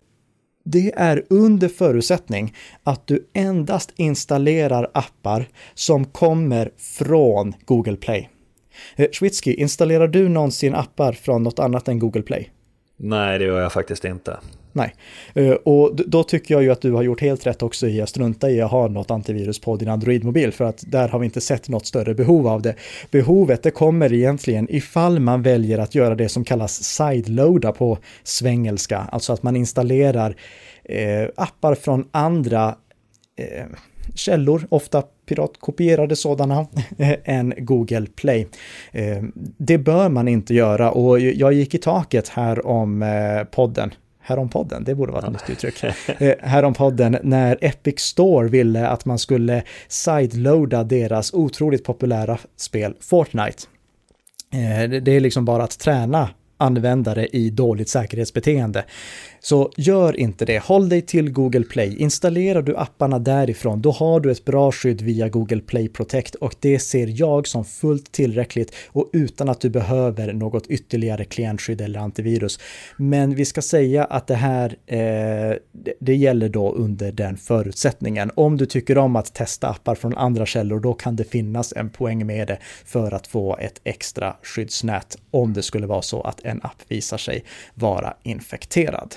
det 0.72 0.92
är 0.96 1.24
under 1.30 1.68
förutsättning 1.68 2.54
att 2.84 3.08
du 3.08 3.28
endast 3.34 3.94
installerar 3.96 4.92
appar 4.94 5.50
som 5.74 6.06
kommer 6.06 6.72
från 6.78 7.54
Google 7.66 7.96
Play. 7.96 8.30
Eh, 8.96 9.08
Schwitzky, 9.12 9.54
installerar 9.54 10.08
du 10.08 10.30
någonsin 10.30 10.76
appar 10.76 11.14
från 11.14 11.44
något 11.44 11.60
annat 11.60 11.88
än 11.88 12.00
Google 12.00 12.22
Play? 12.22 12.52
Nej, 12.98 13.40
det 13.40 13.46
gör 13.46 13.62
jag 13.62 13.74
faktiskt 13.74 14.06
inte. 14.06 14.38
Nej, 14.74 14.96
eh, 15.34 15.52
och 15.52 15.96
då 15.96 16.24
tycker 16.24 16.54
jag 16.54 16.64
ju 16.64 16.72
att 16.72 16.82
du 16.82 16.92
har 16.92 17.04
gjort 17.04 17.22
helt 17.22 17.48
rätt 17.48 17.64
också 17.64 17.88
i 17.88 18.02
att 18.02 18.10
strunta 18.10 18.50
i 18.50 18.62
att 18.62 18.72
ha 18.72 18.88
något 18.88 19.12
antivirus 19.12 19.62
på 19.62 19.76
din 19.76 19.90
Android-mobil, 19.90 20.52
för 20.52 20.66
att 20.66 20.84
där 20.88 21.08
har 21.08 21.20
vi 21.20 21.26
inte 21.26 21.42
sett 21.42 21.70
något 21.70 21.86
större 21.86 22.14
behov 22.14 22.48
av 22.48 22.62
det. 22.62 22.76
Behovet 23.12 23.64
det 23.64 23.72
kommer 23.72 24.14
egentligen 24.14 24.68
ifall 24.70 25.20
man 25.20 25.42
väljer 25.42 25.78
att 25.78 25.96
göra 25.96 26.16
det 26.16 26.30
som 26.30 26.44
kallas 26.44 26.84
sideloada 26.84 27.72
på 27.72 27.98
svengelska, 28.24 28.98
alltså 28.98 29.34
att 29.34 29.44
man 29.44 29.56
installerar 29.56 30.36
eh, 30.84 31.28
appar 31.36 31.76
från 31.76 32.08
andra 32.12 32.76
eh, 33.36 33.66
källor, 34.16 34.68
ofta 34.70 35.04
piratkopierade 35.28 36.16
sådana, 36.16 36.68
än 37.24 37.54
Google 37.58 38.08
Play. 38.16 38.48
Eh, 38.92 39.24
det 39.58 39.78
bör 39.78 40.10
man 40.10 40.28
inte 40.28 40.54
göra 40.54 40.92
och 40.92 41.20
jag 41.20 41.54
gick 41.54 41.74
i 41.74 41.78
taket 41.78 42.30
här 42.30 42.68
om 42.68 43.04
eh, 43.04 43.44
podden 43.44 43.92
Härompodden, 44.28 44.84
det 44.84 44.96
borde 44.96 45.12
vara 45.12 45.28
ett 45.28 45.34
ja. 45.48 45.54
nytt 45.54 45.64
uttryck. 45.66 45.84
Eh, 46.22 46.34
Härompodden 46.40 47.18
när 47.24 47.58
Epic 47.62 48.00
Store 48.00 48.48
ville 48.48 48.88
att 48.88 49.06
man 49.06 49.20
skulle 49.20 49.64
sideloada 49.88 50.84
deras 50.84 51.34
otroligt 51.34 51.84
populära 51.84 52.38
spel 52.58 52.94
Fortnite. 53.00 53.64
Eh, 54.54 54.90
det 54.90 55.12
är 55.12 55.20
liksom 55.20 55.46
bara 55.46 55.64
att 55.64 55.80
träna 55.80 56.30
användare 56.58 57.28
i 57.28 57.50
dåligt 57.50 57.90
säkerhetsbeteende. 57.90 58.86
Så 59.40 59.72
gör 59.78 60.20
inte 60.20 60.46
det. 60.46 60.64
Håll 60.64 60.90
dig 60.90 61.02
till 61.02 61.32
Google 61.32 61.64
Play. 61.64 61.96
Installerar 61.98 62.62
du 62.62 62.78
apparna 62.78 63.20
därifrån, 63.20 63.82
då 63.82 63.92
har 63.92 64.20
du 64.20 64.32
ett 64.32 64.46
bra 64.46 64.72
skydd 64.72 65.02
via 65.02 65.30
Google 65.30 65.62
Play 65.62 65.90
Protect 65.90 66.36
och 66.36 66.56
det 66.60 66.80
ser 66.80 67.08
jag 67.20 67.48
som 67.48 67.66
fullt 67.66 68.12
tillräckligt 68.12 68.76
och 68.88 69.10
utan 69.14 69.50
att 69.50 69.62
du 69.62 69.70
behöver 69.70 70.34
något 70.34 70.68
ytterligare 70.68 71.26
klientskydd 71.26 71.82
eller 71.82 72.00
antivirus. 72.00 72.60
Men 72.98 73.36
vi 73.36 73.46
ska 73.46 73.62
säga 73.62 74.04
att 74.04 74.28
det 74.28 74.36
här, 74.36 74.76
eh, 74.86 75.58
det 76.00 76.16
gäller 76.16 76.50
då 76.50 76.72
under 76.72 77.12
den 77.12 77.38
förutsättningen. 77.38 78.32
Om 78.36 78.58
du 78.58 78.66
tycker 78.66 78.98
om 78.98 79.16
att 79.16 79.34
testa 79.34 79.68
appar 79.68 79.96
från 79.96 80.18
andra 80.18 80.46
källor, 80.46 80.80
då 80.80 80.94
kan 80.94 81.16
det 81.16 81.24
finnas 81.24 81.74
en 81.76 81.90
poäng 81.90 82.26
med 82.26 82.48
det 82.48 82.58
för 82.86 83.14
att 83.14 83.28
få 83.28 83.58
ett 83.58 83.82
extra 83.84 84.36
skyddsnät 84.44 85.18
om 85.32 85.54
det 85.54 85.64
skulle 85.64 85.88
vara 85.88 86.02
så 86.02 86.22
att 86.22 86.46
en 86.48 86.62
app 86.64 86.82
visar 86.88 87.18
sig 87.18 87.44
vara 87.74 88.14
infekterad. 88.24 89.16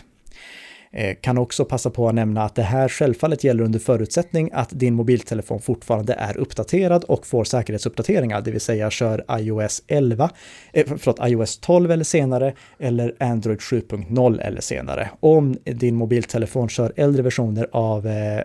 Eh, 0.92 1.16
kan 1.20 1.38
också 1.38 1.64
passa 1.64 1.90
på 1.90 2.08
att 2.08 2.14
nämna 2.14 2.42
att 2.42 2.54
det 2.54 2.62
här 2.62 2.88
självfallet 2.88 3.44
gäller 3.44 3.64
under 3.64 3.78
förutsättning 3.78 4.50
att 4.52 4.70
din 4.70 4.94
mobiltelefon 4.94 5.60
fortfarande 5.60 6.12
är 6.14 6.36
uppdaterad 6.36 7.04
och 7.04 7.26
får 7.26 7.44
säkerhetsuppdateringar, 7.44 8.40
det 8.40 8.50
vill 8.50 8.60
säga 8.60 8.90
kör 8.90 9.24
iOS 9.38 9.82
11, 9.86 10.30
eh, 10.72 10.86
förlåt, 10.98 11.18
iOS 11.22 11.58
12 11.58 11.90
eller 11.90 12.04
senare 12.04 12.54
eller 12.78 13.14
Android 13.20 13.58
7.0 13.58 14.40
eller 14.40 14.60
senare. 14.60 15.10
Om 15.20 15.56
din 15.64 15.96
mobiltelefon 15.96 16.68
kör 16.68 16.92
äldre 16.96 17.22
versioner 17.22 17.68
av 17.72 18.06
eh, 18.06 18.42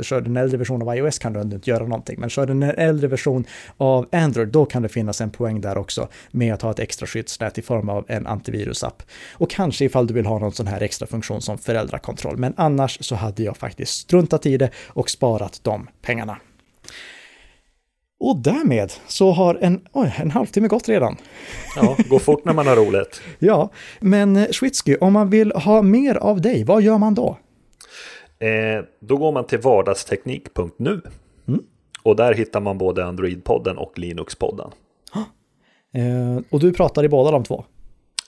kör 0.00 0.20
du 0.20 0.30
en 0.30 0.36
äldre 0.36 0.58
version 0.58 0.82
av 0.82 0.96
iOS 0.96 1.18
kan 1.18 1.32
du 1.32 1.40
ändå 1.40 1.56
inte 1.56 1.70
göra 1.70 1.82
någonting, 1.86 2.20
men 2.20 2.30
kör 2.30 2.46
du 2.46 2.52
en 2.52 2.62
äldre 2.62 3.08
version 3.08 3.44
av 3.76 4.06
Android, 4.12 4.48
då 4.48 4.64
kan 4.64 4.82
det 4.82 4.88
finnas 4.88 5.20
en 5.20 5.30
poäng 5.30 5.60
där 5.60 5.78
också 5.78 6.08
med 6.30 6.54
att 6.54 6.62
ha 6.62 6.70
ett 6.70 6.78
extra 6.78 7.06
skyddsnät 7.06 7.58
i 7.58 7.62
form 7.62 7.88
av 7.88 8.04
en 8.08 8.26
antivirusapp. 8.26 9.02
Och 9.32 9.50
kanske 9.50 9.84
ifall 9.84 10.06
du 10.06 10.14
vill 10.14 10.26
ha 10.26 10.38
någon 10.38 10.52
sån 10.52 10.66
här 10.66 10.80
extra 10.80 11.06
funktion 11.06 11.42
som 11.42 11.58
föräldrakontroll, 11.58 12.36
men 12.36 12.54
annars 12.56 12.98
så 13.00 13.14
hade 13.14 13.42
jag 13.42 13.56
faktiskt 13.56 13.92
struntat 13.92 14.46
i 14.46 14.56
det 14.56 14.70
och 14.86 15.10
sparat 15.10 15.60
de 15.62 15.88
pengarna. 16.02 16.38
Och 18.20 18.36
därmed 18.36 18.92
så 19.06 19.32
har 19.32 19.58
en, 19.60 19.80
oj, 19.92 20.14
en 20.16 20.30
halvtimme 20.30 20.68
gått 20.68 20.88
redan. 20.88 21.16
Ja, 21.76 21.96
gå 22.08 22.18
fort 22.18 22.44
när 22.44 22.52
man 22.52 22.66
har 22.66 22.76
roligt. 22.76 23.20
ja, 23.38 23.70
men 24.00 24.52
Schwitzky, 24.52 24.96
om 24.96 25.12
man 25.12 25.30
vill 25.30 25.52
ha 25.52 25.82
mer 25.82 26.14
av 26.14 26.40
dig, 26.40 26.64
vad 26.64 26.82
gör 26.82 26.98
man 26.98 27.14
då? 27.14 27.36
Eh, 28.38 28.84
då 29.00 29.16
går 29.16 29.32
man 29.32 29.46
till 29.46 29.58
vardagsteknik.nu. 29.58 31.00
Mm. 31.48 31.62
Och 32.02 32.16
där 32.16 32.34
hittar 32.34 32.60
man 32.60 32.78
både 32.78 33.04
Android-podden 33.04 33.76
och 33.76 33.98
Linux-podden. 33.98 34.70
Eh, 35.94 36.42
och 36.50 36.60
du 36.60 36.72
pratar 36.72 37.04
i 37.04 37.08
båda 37.08 37.30
de 37.30 37.44
två? 37.44 37.64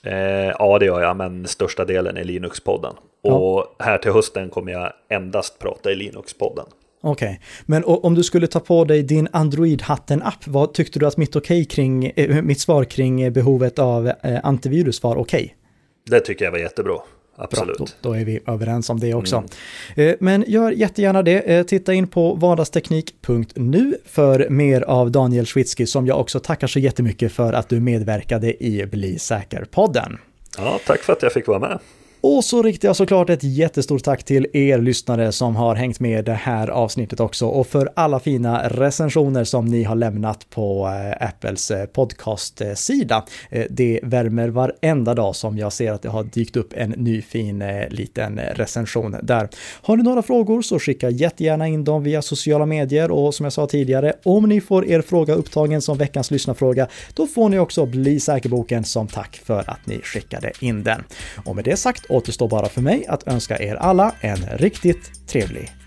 Eh, 0.03 0.13
ja, 0.59 0.79
det 0.79 0.85
gör 0.85 1.01
jag, 1.01 1.17
men 1.17 1.47
största 1.47 1.85
delen 1.85 2.17
är 2.17 2.23
Linux-podden. 2.23 2.93
Och 3.23 3.31
ja. 3.31 3.75
här 3.79 3.97
till 3.97 4.11
hösten 4.11 4.49
kommer 4.49 4.71
jag 4.71 4.93
endast 5.09 5.59
prata 5.59 5.91
i 5.91 5.95
Linux-podden. 5.95 6.65
Okej, 7.03 7.27
okay. 7.29 7.39
men 7.65 7.83
om 7.85 8.15
du 8.15 8.23
skulle 8.23 8.47
ta 8.47 8.59
på 8.59 8.85
dig 8.85 9.03
din 9.03 9.27
Android-hatten-app, 9.31 10.47
vad 10.47 10.73
tyckte 10.73 10.99
du 10.99 11.07
att 11.07 11.17
mitt, 11.17 11.35
okay 11.35 11.65
kring, 11.65 12.11
äh, 12.15 12.41
mitt 12.41 12.59
svar 12.59 12.83
kring 12.83 13.33
behovet 13.33 13.79
av 13.79 14.07
äh, 14.07 14.39
antivirus 14.43 15.03
var 15.03 15.15
okej? 15.15 15.43
Okay? 15.43 15.55
Det 16.05 16.19
tycker 16.19 16.45
jag 16.45 16.51
var 16.51 16.59
jättebra. 16.59 16.97
Absolut. 17.41 17.77
Bra, 17.77 17.87
då, 18.01 18.09
då, 18.09 18.15
är 18.15 18.25
vi 18.25 18.39
överens 18.47 18.89
om 18.89 18.99
det 18.99 19.13
också. 19.13 19.43
Mm. 19.95 20.15
Men 20.19 20.43
gör 20.47 20.71
jättegärna 20.71 21.23
det. 21.23 21.63
Titta 21.63 21.93
in 21.93 22.07
på 22.07 22.33
vardagsteknik.nu 22.33 23.97
för 24.05 24.49
mer 24.49 24.81
av 24.81 25.11
Daniel 25.11 25.45
Schwitzky 25.45 25.85
som 25.85 26.07
jag 26.07 26.19
också 26.19 26.39
tackar 26.39 26.67
så 26.67 26.79
jättemycket 26.79 27.31
för 27.31 27.53
att 27.53 27.69
du 27.69 27.79
medverkade 27.79 28.63
i 28.63 28.85
Bli 28.85 29.19
säker-podden. 29.19 30.17
Ja, 30.57 30.79
tack 30.85 30.99
för 30.99 31.13
att 31.13 31.23
jag 31.23 31.33
fick 31.33 31.47
vara 31.47 31.59
med. 31.59 31.79
Och 32.23 32.43
så 32.43 32.63
riktar 32.63 32.89
jag 32.89 32.95
såklart 32.95 33.29
ett 33.29 33.43
jättestort 33.43 34.03
tack 34.03 34.23
till 34.23 34.47
er 34.53 34.77
lyssnare 34.77 35.31
som 35.31 35.55
har 35.55 35.75
hängt 35.75 35.99
med 35.99 36.25
det 36.25 36.33
här 36.33 36.67
avsnittet 36.67 37.19
också 37.19 37.47
och 37.47 37.67
för 37.67 37.89
alla 37.95 38.19
fina 38.19 38.69
recensioner 38.69 39.43
som 39.43 39.65
ni 39.65 39.83
har 39.83 39.95
lämnat 39.95 40.49
på 40.49 40.87
eh, 40.87 41.27
Apples 41.27 41.71
eh, 41.71 41.85
podcastsida. 41.85 43.25
Eh, 43.49 43.65
det 43.69 43.99
värmer 44.03 44.49
varenda 44.49 45.13
dag 45.13 45.35
som 45.35 45.57
jag 45.57 45.73
ser 45.73 45.91
att 45.91 46.01
det 46.01 46.09
har 46.09 46.23
dykt 46.23 46.55
upp 46.55 46.73
en 46.75 46.89
ny 46.89 47.21
fin 47.21 47.63
liten 47.89 48.39
recension 48.39 49.15
där. 49.23 49.49
Har 49.81 49.97
ni 49.97 50.03
några 50.03 50.21
frågor 50.21 50.61
så 50.61 50.79
skicka 50.79 51.09
jättegärna 51.09 51.67
in 51.67 51.83
dem 51.83 52.03
via 52.03 52.21
sociala 52.21 52.65
medier 52.65 53.11
och 53.11 53.35
som 53.35 53.43
jag 53.43 53.53
sa 53.53 53.67
tidigare, 53.67 54.13
om 54.23 54.49
ni 54.49 54.61
får 54.61 54.85
er 54.85 55.01
fråga 55.01 55.33
upptagen 55.33 55.81
som 55.81 55.97
veckans 55.97 56.31
lyssnarfråga, 56.31 56.87
då 57.13 57.27
får 57.27 57.49
ni 57.49 57.59
också 57.59 57.85
bli 57.85 58.19
säkerboken 58.19 58.83
som 58.83 59.07
tack 59.07 59.41
för 59.43 59.69
att 59.69 59.85
ni 59.85 59.99
skickade 60.01 60.51
in 60.59 60.83
den. 60.83 61.03
Och 61.45 61.55
med 61.55 61.65
det 61.65 61.77
sagt 61.77 62.10
återstår 62.11 62.49
bara 62.49 62.69
för 62.69 62.81
mig 62.81 63.05
att 63.07 63.27
önska 63.27 63.59
er 63.59 63.75
alla 63.75 64.11
en 64.21 64.57
riktigt 64.57 65.27
trevlig 65.27 65.80